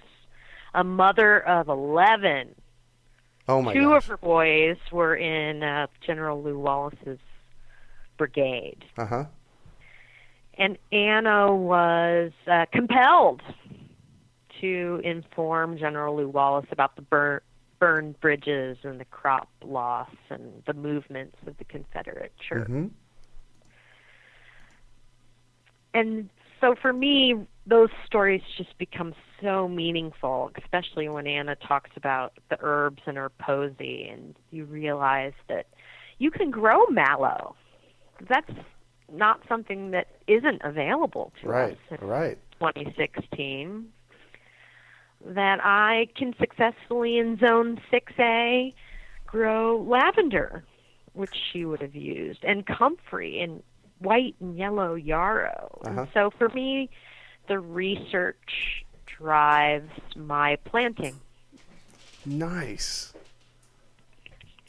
a 0.74 0.84
mother 0.84 1.40
of 1.40 1.68
11 1.68 2.54
Oh 3.48 3.60
my 3.60 3.72
Two 3.74 3.90
gosh. 3.90 4.04
of 4.04 4.08
her 4.10 4.16
boys 4.18 4.76
were 4.92 5.16
in 5.16 5.64
uh, 5.64 5.88
General 6.06 6.40
Lew 6.40 6.58
Wallace's 6.60 7.18
brigade, 8.16 8.84
Uh 8.96 9.06
huh. 9.06 9.24
and 10.54 10.78
Anna 10.92 11.52
was 11.52 12.30
uh, 12.46 12.66
compelled 12.72 13.42
to 14.60 15.00
inform 15.02 15.76
General 15.76 16.14
Lew 16.16 16.28
Wallace 16.28 16.66
about 16.70 16.94
the 16.94 17.02
bur- 17.02 17.42
burned 17.82 18.20
bridges 18.20 18.78
and 18.84 19.00
the 19.00 19.04
crop 19.04 19.48
loss 19.64 20.08
and 20.30 20.62
the 20.68 20.72
movements 20.72 21.36
of 21.48 21.58
the 21.58 21.64
Confederate 21.64 22.32
church. 22.48 22.68
hmm 22.68 22.86
And 25.92 26.30
so 26.60 26.76
for 26.80 26.92
me, 26.92 27.34
those 27.66 27.88
stories 28.06 28.40
just 28.56 28.78
become 28.78 29.14
so 29.42 29.66
meaningful, 29.66 30.52
especially 30.62 31.08
when 31.08 31.26
Anna 31.26 31.56
talks 31.56 31.90
about 31.96 32.34
the 32.50 32.56
herbs 32.60 33.02
in 33.08 33.16
her 33.16 33.30
posy, 33.30 34.08
and 34.08 34.36
you 34.52 34.64
realize 34.64 35.32
that 35.48 35.66
you 36.18 36.30
can 36.30 36.52
grow 36.52 36.86
mallow. 36.86 37.56
That's 38.28 38.52
not 39.12 39.40
something 39.48 39.90
that 39.90 40.06
isn't 40.28 40.62
available 40.62 41.32
to 41.42 41.48
Right. 41.48 41.72
us 41.72 41.78
in 42.00 42.06
Right. 42.06 42.38
2016. 42.60 43.92
That 45.24 45.60
I 45.62 46.08
can 46.16 46.34
successfully 46.38 47.18
in 47.18 47.38
zone 47.38 47.80
6A 47.92 48.74
grow 49.26 49.80
lavender, 49.80 50.64
which 51.12 51.34
she 51.34 51.64
would 51.64 51.80
have 51.80 51.94
used, 51.94 52.44
and 52.44 52.66
comfrey 52.66 53.40
and 53.40 53.62
white 53.98 54.34
and 54.40 54.56
yellow 54.56 54.94
yarrow. 54.94 55.80
Uh-huh. 55.84 56.00
And 56.00 56.08
so 56.12 56.30
for 56.36 56.48
me, 56.50 56.90
the 57.48 57.58
research 57.58 58.84
drives 59.06 59.90
my 60.16 60.56
planting. 60.64 61.20
Nice. 62.24 63.12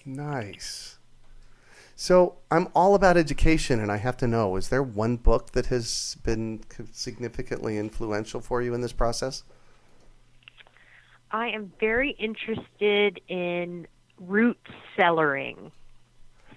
Nice. 0.06 0.98
So 1.96 2.36
I'm 2.52 2.68
all 2.76 2.96
about 2.96 3.16
education, 3.16 3.80
and 3.80 3.92
I 3.92 3.98
have 3.98 4.18
to 4.18 4.28
know: 4.28 4.56
is 4.56 4.70
there 4.70 4.84
one 4.84 5.16
book 5.16 5.52
that 5.52 5.68
has 5.68 6.18
been 6.24 6.62
significantly 6.92 7.78
influential 7.78 8.42
for 8.42 8.62
you 8.62 8.74
in 8.74 8.82
this 8.82 8.94
process? 8.94 9.44
I 11.34 11.48
am 11.50 11.74
very 11.80 12.12
interested 12.12 13.20
in 13.28 13.88
root 14.20 14.60
cellaring. 14.98 15.72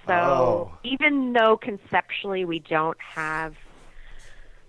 So 0.06 0.12
Oh. 0.12 0.78
even 0.84 1.32
though 1.32 1.56
conceptually 1.56 2.44
we 2.44 2.58
don't 2.60 3.00
have 3.00 3.54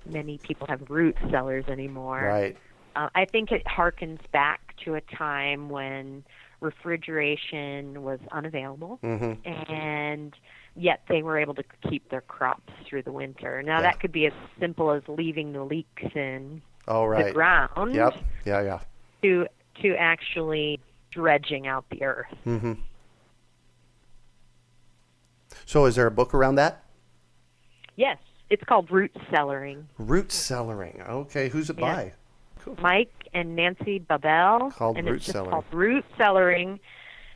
many 0.06 0.38
people 0.39 0.65
have 0.67 0.89
root 0.89 1.15
cellars 1.30 1.65
anymore, 1.67 2.24
Right. 2.26 2.58
uh, 2.96 3.10
I 3.13 3.26
think 3.26 3.52
it 3.52 3.63
harkens 3.65 4.20
back 4.32 4.76
to 4.86 4.96
a 4.96 5.02
time 5.02 5.70
when 5.70 6.24
refrigeration 6.62 8.02
was 8.04 8.20
unavailable, 8.32 9.00
Mm-hmm. 9.04 9.48
and 9.48 10.34
yet 10.76 11.02
they 11.10 11.22
were 11.22 11.38
able 11.38 11.54
to 11.56 11.63
keep 11.89 12.10
their 12.10 12.22
crops 12.22 12.72
through 12.86 13.04
the 13.04 13.12
winter. 13.12 13.62
Now 13.62 13.78
Yeah. 13.78 13.82
that 13.91 14.00
could 14.00 14.13
be 14.13 14.26
as 14.26 14.34
simple 14.60 14.91
as 14.91 15.04
leaving 15.10 15.52
the 15.52 15.63
leeks 15.63 16.04
in 16.15 16.62
Oh, 16.88 17.13
the 17.13 17.32
ground 17.34 17.93
Yep. 17.93 18.15
Yeah, 18.46 18.62
yeah. 18.62 18.80
to 19.22 19.48
to 19.82 19.96
actually 19.96 20.80
dredging 21.12 21.68
out 21.68 21.86
the 21.90 22.04
earth. 22.04 22.28
Mm-hmm. 22.46 22.74
So, 25.66 25.86
is 25.86 25.96
there 25.96 26.08
a 26.08 26.12
book 26.12 26.34
around 26.34 26.56
that? 26.56 26.84
Yes, 27.96 28.18
it's 28.50 28.63
called 28.63 28.90
root 28.92 29.13
cellaring. 29.32 29.84
Root 29.98 30.30
cellaring. 30.30 31.08
Okay, 31.10 31.50
who's 31.50 31.70
it 31.70 31.78
Yeah. 31.80 31.94
by? 31.96 32.13
Cool. 32.63 32.78
Mike 32.82 33.12
and 33.34 33.56
Nancy 33.56 34.00
Bubel, 34.00 34.74
Called 34.74 34.98
and 34.98 35.08
root 35.08 35.18
it's 35.18 35.26
just 35.26 35.38
cellaring. 35.38 35.50
called 35.50 35.66
root 35.72 36.06
cellaring, 36.20 36.80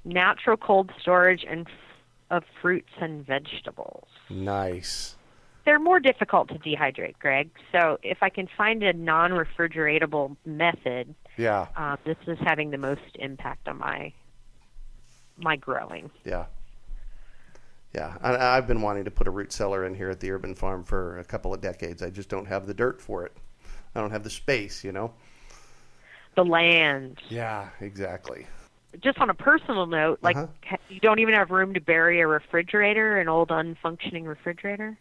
natural 0.06 0.58
cold 0.58 0.92
storage 1.02 1.46
and 1.48 1.68
f- 1.68 1.74
of 2.30 2.44
fruits 2.62 2.90
and 3.02 3.26
vegetables. 3.26 4.08
Nice. 4.30 5.16
They're 5.66 5.80
more 5.80 6.00
difficult 6.00 6.48
to 6.50 6.56
dehydrate, 6.56 7.20
Greg. 7.20 7.50
So 7.72 8.00
if 8.02 8.24
I 8.24 8.30
can 8.30 8.48
find 8.58 8.82
a 8.84 8.94
non-refrigeratable 8.94 10.36
method, 10.46 11.14
Yeah, 11.38 11.68
uh, 11.76 11.98
this 12.06 12.18
is 12.28 12.38
having 12.40 12.72
the 12.72 12.78
most 12.78 13.02
impact 13.16 13.68
on 13.68 13.78
my 13.80 14.14
my 15.38 15.56
growing. 15.56 16.12
yeah. 16.26 16.46
Yeah, 17.94 18.16
I, 18.22 18.58
I've 18.58 18.68
been 18.68 18.82
wanting 18.82 19.04
to 19.04 19.12
put 19.12 19.28
a 19.28 19.32
root 19.32 19.52
cellar 19.52 19.86
in 19.86 19.94
here 19.96 20.10
at 20.10 20.22
the 20.22 20.32
urban 20.32 20.56
farm 20.56 20.84
for 20.86 21.20
a 21.20 21.26
couple 21.26 21.54
of 21.54 21.60
decades. 21.60 22.02
I 22.02 22.10
just 22.10 22.30
don't 22.30 22.46
have 22.46 22.66
the 22.66 22.74
dirt 22.74 23.02
for 23.02 23.26
it. 23.26 23.34
I 23.94 24.00
don't 24.00 24.12
have 24.12 24.24
the 24.24 24.30
space, 24.30 24.82
you 24.84 24.94
know? 24.94 25.14
The 26.36 26.46
land. 26.46 27.20
Yeah, 27.30 27.70
exactly. 27.82 28.48
just 29.02 29.18
on 29.20 29.30
a 29.30 29.34
personal 29.34 29.88
note, 29.88 30.20
like 30.22 30.38
Uh-huh. 30.38 30.78
you 30.90 31.00
don't 31.02 31.20
even 31.20 31.34
have 31.34 31.50
room 31.52 31.74
to 31.74 31.82
bury 31.82 32.22
a 32.22 32.28
refrigerator, 32.28 33.20
an 33.20 33.28
old 33.28 33.50
unfunctioning 33.50 34.26
refrigerator. 34.26 34.98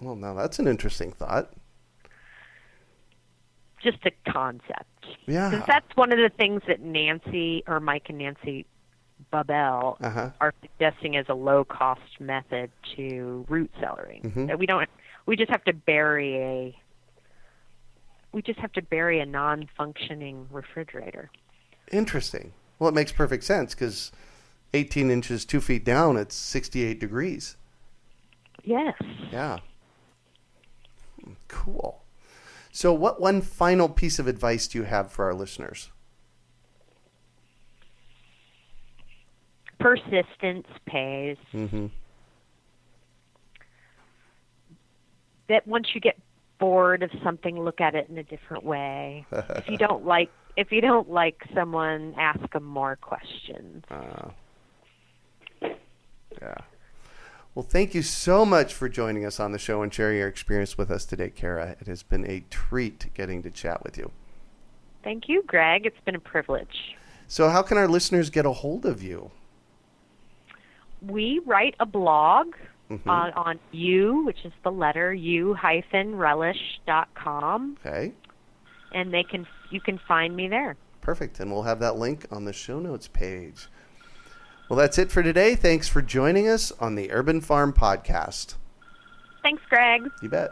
Well, 0.00 0.16
now 0.16 0.34
that's 0.34 0.58
an 0.58 0.68
interesting 0.68 1.12
thought. 1.12 1.52
Just 3.86 4.04
a 4.04 4.32
concept. 4.32 5.06
Yeah. 5.26 5.48
Because 5.50 5.64
that's 5.68 5.96
one 5.96 6.10
of 6.10 6.18
the 6.18 6.28
things 6.36 6.62
that 6.66 6.80
Nancy 6.80 7.62
or 7.68 7.78
Mike 7.78 8.06
and 8.08 8.18
Nancy 8.18 8.66
Bubel 9.32 9.96
Uh-huh. 10.02 10.30
are 10.40 10.52
suggesting 10.60 11.16
as 11.16 11.26
a 11.28 11.34
low 11.34 11.64
cost 11.64 12.20
method 12.20 12.72
to 12.96 13.46
root 13.48 13.70
cellaring. 13.80 14.22
Mhm. 14.22 14.48
That 14.48 14.58
we 14.58 14.66
don't 14.66 14.88
we 15.26 15.36
just 15.36 15.50
have 15.52 15.62
to 15.64 15.72
bury 15.72 16.34
a 16.36 16.78
we 18.32 18.42
just 18.42 18.58
have 18.58 18.72
to 18.72 18.82
bury 18.82 19.20
a 19.20 19.26
non 19.26 19.68
functioning 19.76 20.48
refrigerator. 20.50 21.30
Interesting. 21.92 22.52
Well, 22.80 22.88
it 22.88 22.94
makes 22.94 23.12
perfect 23.12 23.44
sense 23.44 23.72
because 23.72 24.10
18 24.74 25.12
inches, 25.12 25.44
two 25.44 25.60
feet 25.60 25.84
down, 25.84 26.16
it's 26.16 26.34
68 26.34 26.98
degrees. 26.98 27.56
Yes. 28.64 29.00
Yeah. 29.30 29.58
Cool. 31.48 32.02
So, 32.76 32.92
what 32.92 33.22
one 33.22 33.40
final 33.40 33.88
piece 33.88 34.18
of 34.18 34.26
advice 34.26 34.68
do 34.68 34.76
you 34.76 34.84
have 34.84 35.10
for 35.10 35.24
our 35.24 35.32
listeners? 35.32 35.90
Persistence 39.80 40.66
pays. 40.84 41.38
Mm-hmm. 41.54 41.86
that 45.48 45.66
once 45.66 45.86
you 45.94 46.02
get 46.02 46.18
bored 46.58 47.02
of 47.02 47.10
something, 47.24 47.58
look 47.58 47.80
at 47.80 47.94
it 47.94 48.10
in 48.10 48.18
a 48.18 48.24
different 48.24 48.62
way. 48.62 49.24
if 49.32 49.70
you 49.70 49.78
don't 49.78 50.04
like 50.04 50.30
if 50.58 50.70
you 50.70 50.82
don't 50.82 51.08
like 51.08 51.44
someone, 51.54 52.14
ask 52.18 52.52
them 52.52 52.64
more 52.64 52.96
questions. 52.96 53.84
Uh, 53.90 54.28
yeah. 56.42 56.54
Well, 57.56 57.64
thank 57.64 57.94
you 57.94 58.02
so 58.02 58.44
much 58.44 58.74
for 58.74 58.86
joining 58.86 59.24
us 59.24 59.40
on 59.40 59.52
the 59.52 59.58
show 59.58 59.80
and 59.80 59.92
sharing 59.92 60.18
your 60.18 60.28
experience 60.28 60.76
with 60.76 60.90
us 60.90 61.06
today, 61.06 61.30
Cara. 61.30 61.74
It 61.80 61.86
has 61.86 62.02
been 62.02 62.28
a 62.30 62.40
treat 62.50 63.06
getting 63.14 63.42
to 63.44 63.50
chat 63.50 63.82
with 63.82 63.96
you. 63.96 64.12
Thank 65.02 65.26
you, 65.26 65.42
Greg. 65.46 65.86
It's 65.86 65.98
been 66.04 66.14
a 66.16 66.20
privilege. 66.20 66.94
So, 67.28 67.48
how 67.48 67.62
can 67.62 67.78
our 67.78 67.88
listeners 67.88 68.28
get 68.28 68.44
a 68.44 68.52
hold 68.52 68.84
of 68.84 69.02
you? 69.02 69.30
We 71.00 71.40
write 71.46 71.74
a 71.80 71.86
blog 71.86 72.54
Mhm. 72.90 73.06
on, 73.06 73.32
on 73.32 73.58
you, 73.72 74.26
which 74.26 74.44
is 74.44 74.52
the 74.62 74.70
letter 74.70 75.14
u 75.14 75.54
hyphen 75.54 76.14
relish 76.14 76.78
dot 76.86 77.08
com, 77.14 77.78
Okay. 77.80 78.12
and 78.92 79.14
they 79.14 79.22
can 79.22 79.46
you 79.70 79.80
can 79.80 79.96
find 80.06 80.36
me 80.36 80.46
there. 80.46 80.76
Perfect. 81.00 81.40
And 81.40 81.50
we'll 81.50 81.62
have 81.62 81.80
that 81.80 81.96
link 81.96 82.26
on 82.30 82.44
the 82.44 82.52
show 82.52 82.78
notes 82.80 83.08
page. 83.08 83.68
Well, 84.68 84.76
that's 84.76 84.98
it 84.98 85.12
for 85.12 85.22
today. 85.22 85.54
Thanks 85.54 85.86
for 85.86 86.02
joining 86.02 86.48
us 86.48 86.72
on 86.80 86.96
the 86.96 87.12
Urban 87.12 87.40
Farm 87.40 87.72
Podcast. 87.72 88.56
Thanks, 89.42 89.62
Greg. 89.68 90.02
You 90.20 90.28
bet. 90.28 90.50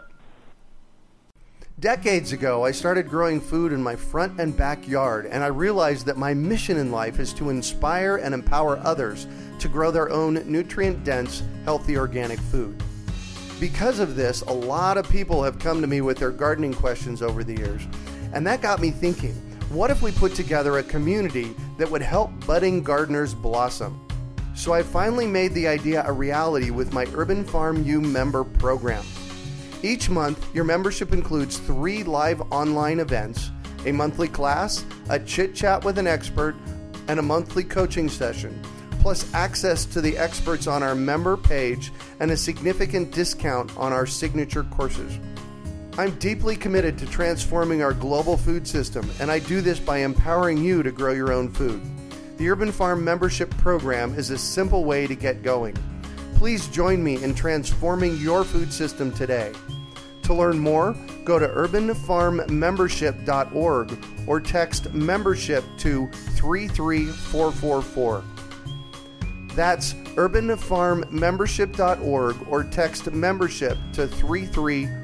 Decades 1.80 2.30
ago, 2.30 2.64
I 2.64 2.70
started 2.70 3.08
growing 3.08 3.40
food 3.40 3.72
in 3.72 3.82
my 3.82 3.96
front 3.96 4.40
and 4.40 4.56
backyard, 4.56 5.26
and 5.26 5.42
I 5.42 5.48
realized 5.48 6.06
that 6.06 6.16
my 6.16 6.32
mission 6.32 6.76
in 6.76 6.92
life 6.92 7.18
is 7.18 7.32
to 7.34 7.50
inspire 7.50 8.18
and 8.18 8.32
empower 8.32 8.78
others 8.84 9.26
to 9.58 9.66
grow 9.66 9.90
their 9.90 10.10
own 10.10 10.34
nutrient 10.46 11.02
dense, 11.02 11.42
healthy 11.64 11.96
organic 11.96 12.38
food. 12.38 12.80
Because 13.58 13.98
of 13.98 14.14
this, 14.14 14.42
a 14.42 14.52
lot 14.52 14.96
of 14.96 15.08
people 15.10 15.42
have 15.42 15.58
come 15.58 15.80
to 15.80 15.88
me 15.88 16.00
with 16.00 16.18
their 16.18 16.30
gardening 16.30 16.72
questions 16.72 17.20
over 17.20 17.42
the 17.42 17.56
years, 17.56 17.82
and 18.32 18.46
that 18.46 18.62
got 18.62 18.80
me 18.80 18.92
thinking 18.92 19.34
what 19.74 19.90
if 19.90 20.02
we 20.02 20.12
put 20.12 20.34
together 20.36 20.78
a 20.78 20.82
community 20.84 21.52
that 21.78 21.90
would 21.90 22.00
help 22.00 22.30
budding 22.46 22.80
gardeners 22.80 23.34
blossom? 23.34 24.00
So 24.54 24.72
I 24.72 24.84
finally 24.84 25.26
made 25.26 25.52
the 25.52 25.66
idea 25.66 26.04
a 26.06 26.12
reality 26.12 26.70
with 26.70 26.92
my 26.92 27.06
Urban 27.12 27.44
Farm 27.44 27.82
U 27.84 28.00
member 28.00 28.44
program. 28.44 29.04
Each 29.82 30.08
month, 30.08 30.54
your 30.54 30.62
membership 30.62 31.12
includes 31.12 31.58
three 31.58 32.04
live 32.04 32.40
online 32.52 33.00
events, 33.00 33.50
a 33.84 33.90
monthly 33.90 34.28
class, 34.28 34.84
a 35.10 35.18
chit 35.18 35.56
chat 35.56 35.84
with 35.84 35.98
an 35.98 36.06
expert, 36.06 36.54
and 37.08 37.18
a 37.18 37.22
monthly 37.22 37.64
coaching 37.64 38.08
session, 38.08 38.62
plus 39.00 39.32
access 39.34 39.84
to 39.86 40.00
the 40.00 40.16
experts 40.16 40.68
on 40.68 40.84
our 40.84 40.94
member 40.94 41.36
page 41.36 41.92
and 42.20 42.30
a 42.30 42.36
significant 42.36 43.10
discount 43.10 43.76
on 43.76 43.92
our 43.92 44.06
signature 44.06 44.62
courses. 44.62 45.18
I'm 45.96 46.10
deeply 46.18 46.56
committed 46.56 46.98
to 46.98 47.06
transforming 47.06 47.80
our 47.80 47.92
global 47.92 48.36
food 48.36 48.66
system, 48.66 49.08
and 49.20 49.30
I 49.30 49.38
do 49.38 49.60
this 49.60 49.78
by 49.78 49.98
empowering 49.98 50.58
you 50.58 50.82
to 50.82 50.90
grow 50.90 51.12
your 51.12 51.32
own 51.32 51.48
food. 51.48 51.80
The 52.36 52.50
Urban 52.50 52.72
Farm 52.72 53.04
membership 53.04 53.56
program 53.58 54.18
is 54.18 54.30
a 54.30 54.38
simple 54.38 54.84
way 54.84 55.06
to 55.06 55.14
get 55.14 55.44
going. 55.44 55.76
Please 56.34 56.66
join 56.66 57.04
me 57.04 57.22
in 57.22 57.32
transforming 57.32 58.16
your 58.16 58.42
food 58.42 58.72
system 58.72 59.12
today. 59.12 59.52
To 60.24 60.34
learn 60.34 60.58
more, 60.58 60.96
go 61.24 61.38
to 61.38 61.46
urbanfarmmembership.org 61.46 63.98
or 64.26 64.40
text 64.40 64.92
membership 64.92 65.62
to 65.78 66.08
33444. 66.08 68.24
That's 69.54 69.94
urbanfarmmembership.org 69.94 72.48
or 72.48 72.64
text 72.64 73.12
membership 73.12 73.78
to 73.92 74.08
33444. 74.08 75.03